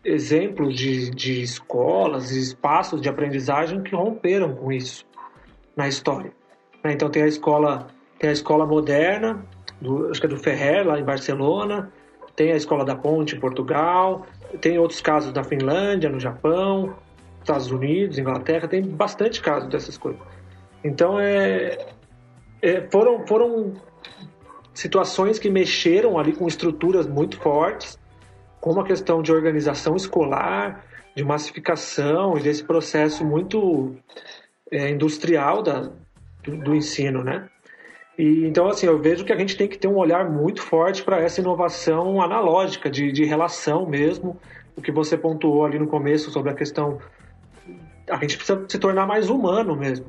[0.07, 5.05] exemplos de, de escolas e espaços de aprendizagem que romperam com isso
[5.75, 6.31] na história.
[6.83, 7.87] Né, então tem a escola,
[8.17, 9.45] tem a escola moderna,
[9.81, 11.91] do, acho que é do Ferrer, lá em Barcelona,
[12.35, 14.25] tem a Escola da Ponte em Portugal,
[14.61, 16.95] tem outros casos na Finlândia, no Japão,
[17.41, 20.21] Estados Unidos, Inglaterra, tem bastante casos dessas coisas.
[20.83, 21.87] Então, é,
[22.61, 23.73] é, foram, foram
[24.73, 27.97] situações que mexeram ali com estruturas muito fortes,
[28.67, 30.83] como a questão de organização escolar,
[31.15, 33.95] de massificação e desse processo muito
[34.69, 35.89] é, industrial da,
[36.43, 37.47] do, do ensino, né?
[38.17, 41.01] E, então, assim, eu vejo que a gente tem que ter um olhar muito forte
[41.01, 44.37] para essa inovação analógica, de, de relação mesmo,
[44.75, 46.99] o que você pontuou ali no começo sobre a questão.
[48.09, 50.07] A gente precisa se tornar mais humano mesmo,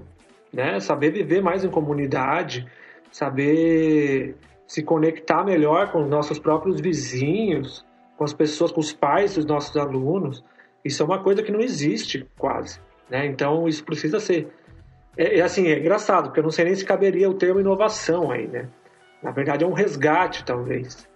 [0.52, 0.80] né?
[0.80, 2.66] Saber viver mais em comunidade,
[3.12, 4.34] saber
[4.66, 7.86] se conectar melhor com os nossos próprios vizinhos,
[8.18, 10.44] com as pessoas, com os pais dos nossos alunos,
[10.84, 12.80] isso é uma coisa que não existe quase.
[13.08, 13.26] Né?
[13.26, 14.52] Então isso precisa ser.
[15.16, 18.30] É, é, assim, é engraçado, porque eu não sei nem se caberia o termo inovação
[18.30, 18.68] aí, né?
[19.22, 21.08] Na verdade é um resgate, talvez.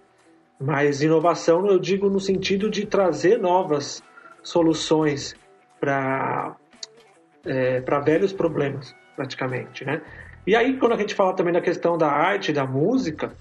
[0.59, 4.01] Mas inovação eu digo no sentido de trazer novas
[4.41, 5.35] soluções
[5.79, 6.55] para
[7.45, 10.01] é, para velhos problemas, praticamente, né?
[10.47, 13.33] E aí, quando a gente fala também da questão da arte, da música,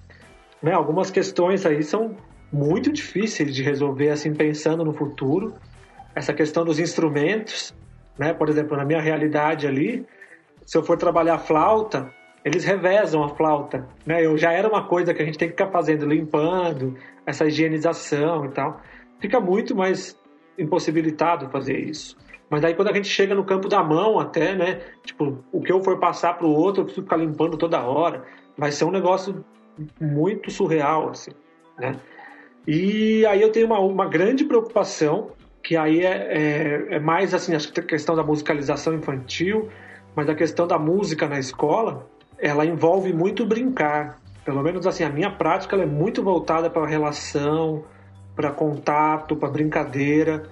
[0.62, 2.16] né, algumas questões aí são
[2.53, 5.55] muito difíceis de resolver, assim, pensando no futuro.
[6.14, 7.74] Essa questão dos instrumentos,
[8.18, 8.34] né?
[8.34, 10.07] Por exemplo, na minha realidade ali,
[10.66, 12.12] se eu for trabalhar flauta,
[12.44, 14.24] eles revezam a flauta, né?
[14.24, 18.44] Eu já era uma coisa que a gente tem que ficar fazendo, limpando, essa higienização
[18.44, 18.80] e tal.
[19.20, 20.18] Fica muito mais
[20.59, 22.16] impossibilitado fazer isso.
[22.50, 24.80] Mas aí quando a gente chega no campo da mão até, né?
[25.03, 28.24] Tipo, o que eu for passar para o outro, eu preciso ficar limpando toda hora.
[28.59, 29.42] Vai ser um negócio
[29.98, 31.30] muito surreal, assim,
[31.78, 31.96] né?
[32.66, 35.30] E aí eu tenho uma, uma grande preocupação,
[35.62, 39.68] que aí é, é, é mais, assim, a questão da musicalização infantil,
[40.14, 42.06] mas a questão da música na escola,
[42.38, 44.20] ela envolve muito brincar.
[44.44, 47.84] Pelo menos, assim, a minha prática é muito voltada para relação,
[48.34, 50.44] para contato, para brincadeira.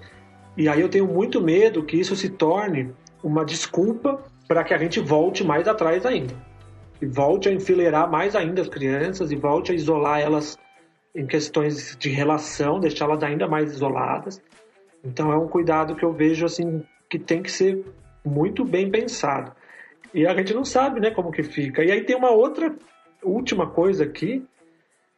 [0.57, 2.93] E aí eu tenho muito medo que isso se torne
[3.23, 6.35] uma desculpa para que a gente volte mais atrás ainda.
[7.01, 10.59] E volte a enfileirar mais ainda as crianças e volte a isolar elas
[11.15, 14.41] em questões de relação, deixá-las ainda mais isoladas.
[15.05, 17.85] Então é um cuidado que eu vejo assim que tem que ser
[18.25, 19.53] muito bem pensado.
[20.13, 21.85] E a gente não sabe, né, como que fica.
[21.85, 22.75] E aí tem uma outra
[23.23, 24.45] última coisa aqui,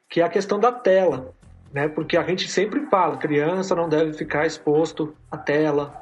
[0.09, 1.34] que é a questão da tela
[1.72, 1.88] né?
[1.88, 5.95] Porque a gente sempre fala, criança não deve ficar exposto à tela.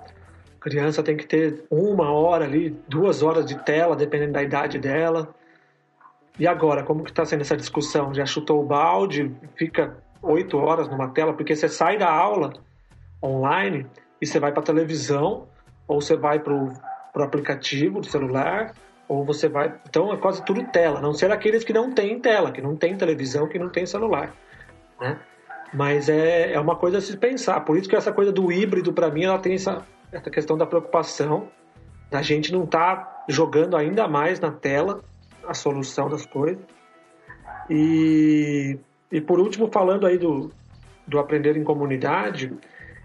[0.61, 5.35] Criança tem que ter uma hora ali, duas horas de tela, dependendo da idade dela.
[6.41, 8.15] E agora, como que está sendo essa discussão?
[8.15, 12.55] Já chutou o balde, fica oito horas numa tela, porque você sai da aula
[13.23, 13.87] online
[14.23, 15.47] e você vai para televisão,
[15.87, 18.73] ou você vai para o aplicativo do celular,
[19.07, 19.75] ou você vai.
[19.87, 22.97] Então é quase tudo tela, não ser aqueles que não têm tela, que não têm
[22.97, 24.35] televisão, que não têm celular.
[24.99, 25.19] Né?
[25.75, 27.61] Mas é, é uma coisa a se pensar.
[27.67, 30.65] Por isso que essa coisa do híbrido, para mim, ela tem essa, essa questão da
[30.65, 31.49] preocupação
[32.11, 35.03] da gente não estar tá jogando ainda mais na tela
[35.47, 36.63] a solução das coisas.
[37.69, 38.79] E,
[39.11, 40.51] e por último, falando aí do,
[41.07, 42.53] do aprender em comunidade,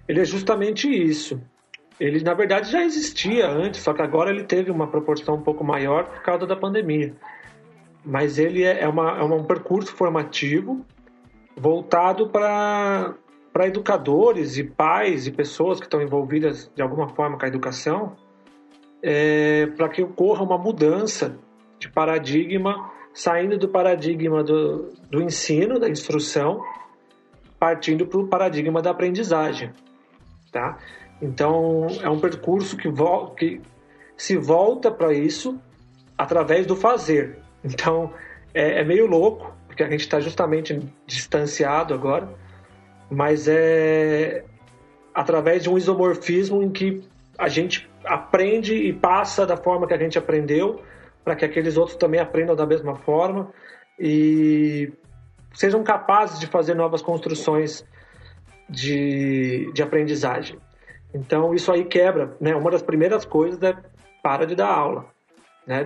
[0.08, 1.42] ele é justamente isso.
[2.00, 5.64] Ele, na verdade, já existia antes, só que agora ele teve uma proporção um pouco
[5.64, 7.16] maior por causa da pandemia.
[8.04, 10.86] Mas ele é, é, uma, é um percurso formativo
[11.56, 13.16] voltado para
[13.56, 18.18] para educadores e pais e pessoas que estão envolvidas de alguma forma com a educação,
[19.02, 21.40] é, para que ocorra uma mudança
[21.86, 26.64] de paradigma, saindo do paradigma do, do ensino, da instrução,
[27.60, 29.72] partindo para o paradigma da aprendizagem.
[30.52, 30.78] Tá?
[31.22, 33.62] Então, é um percurso que, vo que
[34.18, 35.60] se volta para isso
[36.18, 37.40] através do fazer.
[37.64, 38.14] Então,
[38.54, 42.30] é, é meio louco, porque a gente está justamente distanciado agora,
[43.10, 44.44] mas é
[45.14, 47.02] através de um isomorfismo em que
[47.38, 50.82] a gente aprende e passa da forma que a gente aprendeu,
[51.26, 53.52] para que aqueles outros também aprendam da mesma forma
[54.00, 54.94] e
[55.54, 57.84] sejam capazes de fazer novas construções
[58.70, 60.60] de, de aprendizagem.
[61.14, 62.38] Então, isso aí quebra.
[62.40, 62.56] Né?
[62.56, 63.76] Uma das primeiras coisas é
[64.22, 65.06] para de dar aula.
[65.66, 65.86] Né?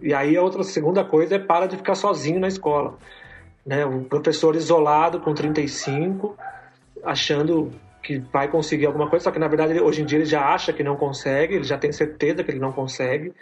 [0.00, 2.98] E aí a outra segunda coisa é para de ficar sozinho na escola.
[3.64, 3.86] Né?
[3.86, 6.36] Um professor isolado com 35,
[7.04, 7.70] achando
[8.02, 10.72] que vai conseguir alguma coisa, só que na verdade hoje em dia ele já acha
[10.74, 13.32] que não consegue, ele já tem certeza que ele não consegue,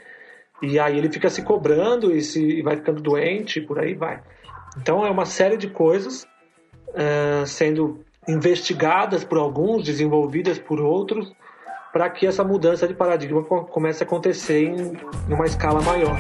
[0.63, 3.95] e aí ele fica se cobrando e, se, e vai ficando doente e por aí
[3.95, 4.21] vai.
[4.79, 6.25] Então é uma série de coisas
[6.89, 11.33] uh, sendo investigadas por alguns, desenvolvidas por outros,
[11.93, 14.93] para que essa mudança de paradigma comece a acontecer em,
[15.29, 16.17] em uma escala maior.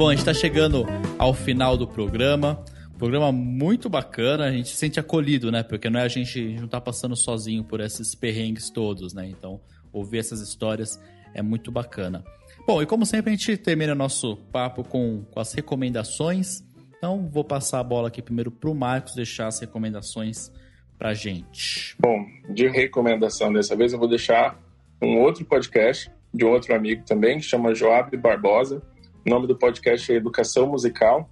[0.00, 0.86] Bom, a gente está chegando
[1.18, 2.64] ao final do programa.
[2.96, 5.62] Programa muito bacana, a gente se sente acolhido, né?
[5.62, 9.12] Porque não é a gente, a gente não tá passando sozinho por esses perrengues todos,
[9.12, 9.28] né?
[9.28, 9.60] Então,
[9.92, 10.98] ouvir essas histórias
[11.34, 12.24] é muito bacana.
[12.66, 16.64] Bom, e como sempre, a gente termina nosso papo com, com as recomendações.
[16.96, 20.50] Então, vou passar a bola aqui primeiro para o Marcos deixar as recomendações
[20.98, 21.94] para gente.
[22.00, 24.58] Bom, de recomendação dessa vez, eu vou deixar
[25.02, 28.82] um outro podcast de um outro amigo também, que chama Joab Barbosa.
[29.26, 31.28] O nome do podcast é Educação Musical.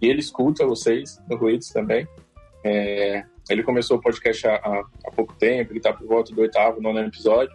[0.00, 2.06] E ele escuta vocês no Ruídos também.
[2.64, 6.80] É, ele começou o podcast há, há pouco tempo, ele está por volta do oitavo,
[6.80, 7.54] nono episódio.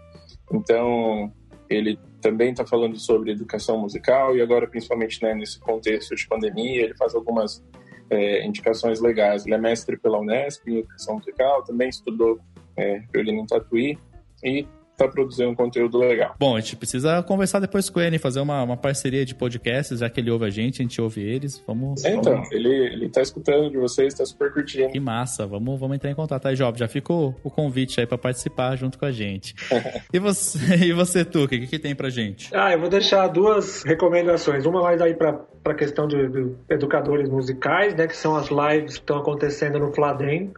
[0.54, 1.32] Então,
[1.70, 6.84] ele também está falando sobre educação musical e agora, principalmente né, nesse contexto de pandemia,
[6.84, 7.64] ele faz algumas
[8.10, 9.46] é, indicações legais.
[9.46, 12.40] Ele é mestre pela Unesp em educação musical, também estudou
[12.78, 13.98] é, violino em Tatuí
[14.42, 14.66] e
[14.98, 16.36] está produzindo um conteúdo legal.
[16.40, 20.10] Bom, a gente precisa conversar depois com ele, fazer uma, uma parceria de podcasts, já
[20.10, 21.64] que ele ouve a gente, a gente ouve eles.
[21.68, 22.04] Vamos.
[22.04, 22.52] É, então, vamos...
[22.52, 24.90] ele, ele tá escutando de vocês, está super curtindo.
[24.90, 26.48] Que massa, vamos, vamos entrar em contato.
[26.48, 29.54] Aí, Job, já fica o, o convite aí para participar junto com a gente.
[30.12, 32.50] e, você, e você, Tuca, o que, que tem pra gente?
[32.56, 34.66] Ah, eu vou deixar duas recomendações.
[34.66, 38.96] Uma mais aí para a questão de, de, educadores musicais, né, que são as lives
[38.96, 40.52] que estão acontecendo no Fladem.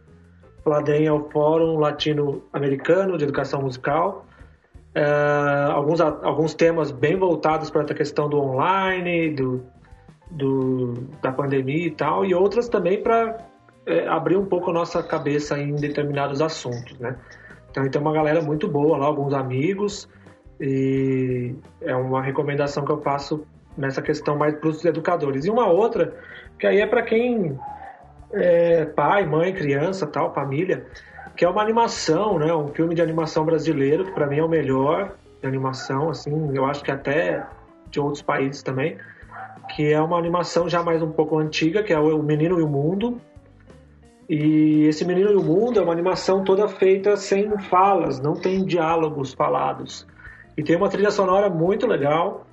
[0.64, 4.26] Fladem é o Fórum Latino-Americano de Educação Musical.
[4.94, 9.62] É, alguns, alguns temas bem voltados para a questão do online, do,
[10.30, 13.38] do, da pandemia e tal, e outras também para
[13.86, 17.16] é, abrir um pouco a nossa cabeça em determinados assuntos, né?
[17.70, 20.08] Então tem uma galera muito boa lá, alguns amigos,
[20.60, 23.46] e é uma recomendação que eu faço
[23.78, 25.44] nessa questão mais para os educadores.
[25.44, 26.14] E uma outra,
[26.58, 27.56] que aí é para quem
[28.32, 30.84] é pai, mãe, criança, tal, família,
[31.40, 32.52] que é uma animação, né?
[32.52, 36.66] Um filme de animação brasileiro, que para mim é o melhor de animação, assim, eu
[36.66, 37.46] acho que até
[37.90, 38.98] de outros países também,
[39.74, 42.68] que é uma animação já mais um pouco antiga, que é o Menino e o
[42.68, 43.18] Mundo.
[44.28, 48.62] E esse Menino e o Mundo é uma animação toda feita sem falas, não tem
[48.62, 50.06] diálogos falados.
[50.58, 52.46] E tem uma trilha sonora muito legal.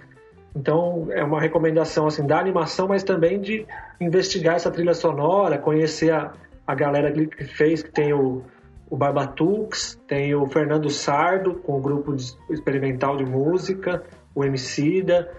[0.56, 3.66] Então é uma recomendação assim da animação, mas também de
[4.00, 6.32] investigar essa trilha sonora, conhecer a,
[6.66, 8.44] a galera que fez, que tem o
[8.90, 12.16] o Barbatux, tem o Fernando Sardo, com o grupo
[12.50, 15.32] experimental de música, o Emicida,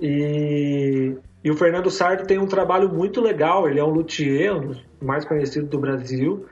[0.00, 4.68] e, e o Fernando Sardo tem um trabalho muito legal, ele é um luthier, um
[4.68, 6.46] dos mais conhecidos do Brasil,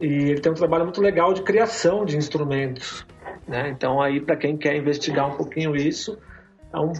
[0.00, 3.04] e ele tem um trabalho muito legal de criação de instrumentos.
[3.46, 3.70] Né?
[3.70, 6.18] Então aí, para quem quer investigar um pouquinho isso,
[6.72, 6.92] é um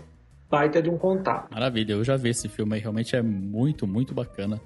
[0.51, 1.53] baita de um contato.
[1.53, 4.61] Maravilha, eu já vi esse filme aí, realmente é muito, muito bacana.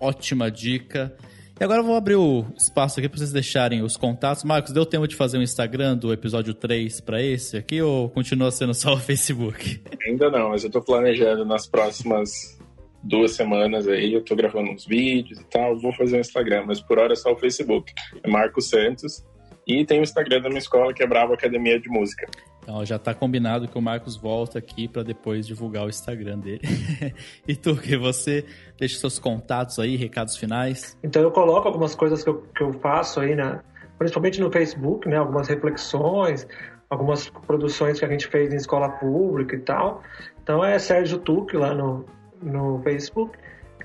[0.00, 1.14] Ótima dica.
[1.60, 4.44] E agora eu vou abrir o espaço aqui para vocês deixarem os contatos.
[4.44, 8.50] Marcos, deu tempo de fazer um Instagram do episódio 3 para esse aqui ou continua
[8.50, 9.82] sendo só o Facebook?
[10.06, 12.58] Ainda não, mas eu estou planejando nas próximas
[13.02, 16.80] duas semanas aí, eu estou gravando uns vídeos e tal, vou fazer um Instagram, mas
[16.80, 17.92] por hora é só o Facebook.
[18.24, 19.22] É Marcos Santos.
[19.66, 22.26] E tem o Instagram da minha escola, que é Bravo Academia de Música.
[22.62, 26.60] Então já está combinado que o Marcos volta aqui para depois divulgar o Instagram dele.
[27.46, 28.44] e tu, que você
[28.78, 30.96] deixa seus contatos aí, recados finais?
[31.02, 33.60] Então eu coloco algumas coisas que eu, que eu faço aí, né?
[34.00, 35.18] principalmente no Facebook, né?
[35.18, 36.48] Algumas reflexões,
[36.88, 40.02] algumas produções que a gente fez em escola pública e tal.
[40.42, 42.06] Então é Sérgio Tuque lá no,
[42.42, 43.38] no Facebook.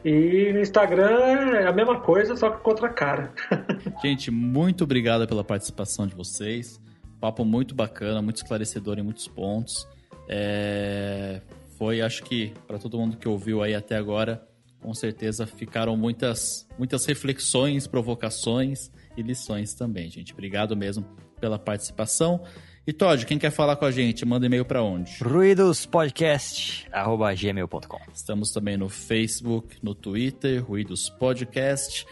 [0.05, 3.33] E no Instagram é a mesma coisa, só que com outra cara.
[4.01, 6.79] Gente, muito obrigado pela participação de vocês.
[7.25, 9.87] Papo muito bacana, muito esclarecedor em muitos pontos.
[10.29, 11.41] É...
[11.75, 14.47] Foi, acho que, para todo mundo que ouviu aí até agora,
[14.79, 20.33] com certeza ficaram muitas, muitas reflexões, provocações e lições também, gente.
[20.33, 21.03] Obrigado mesmo
[21.41, 22.43] pela participação.
[22.85, 25.17] E Todd, quem quer falar com a gente, manda e-mail para onde?
[25.23, 28.01] ruidospodcast@gmail.com.
[28.13, 32.05] Estamos também no Facebook, no Twitter, Ruidos Podcast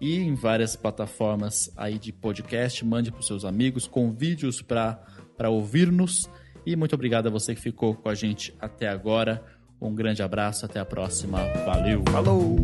[0.00, 2.84] e em várias plataformas aí de podcast.
[2.84, 6.28] Mande para os seus amigos com vídeos para ouvir-nos.
[6.64, 9.42] E muito obrigado a você que ficou com a gente até agora.
[9.80, 11.38] Um grande abraço, até a próxima.
[11.64, 12.02] Valeu.
[12.10, 12.58] Falou.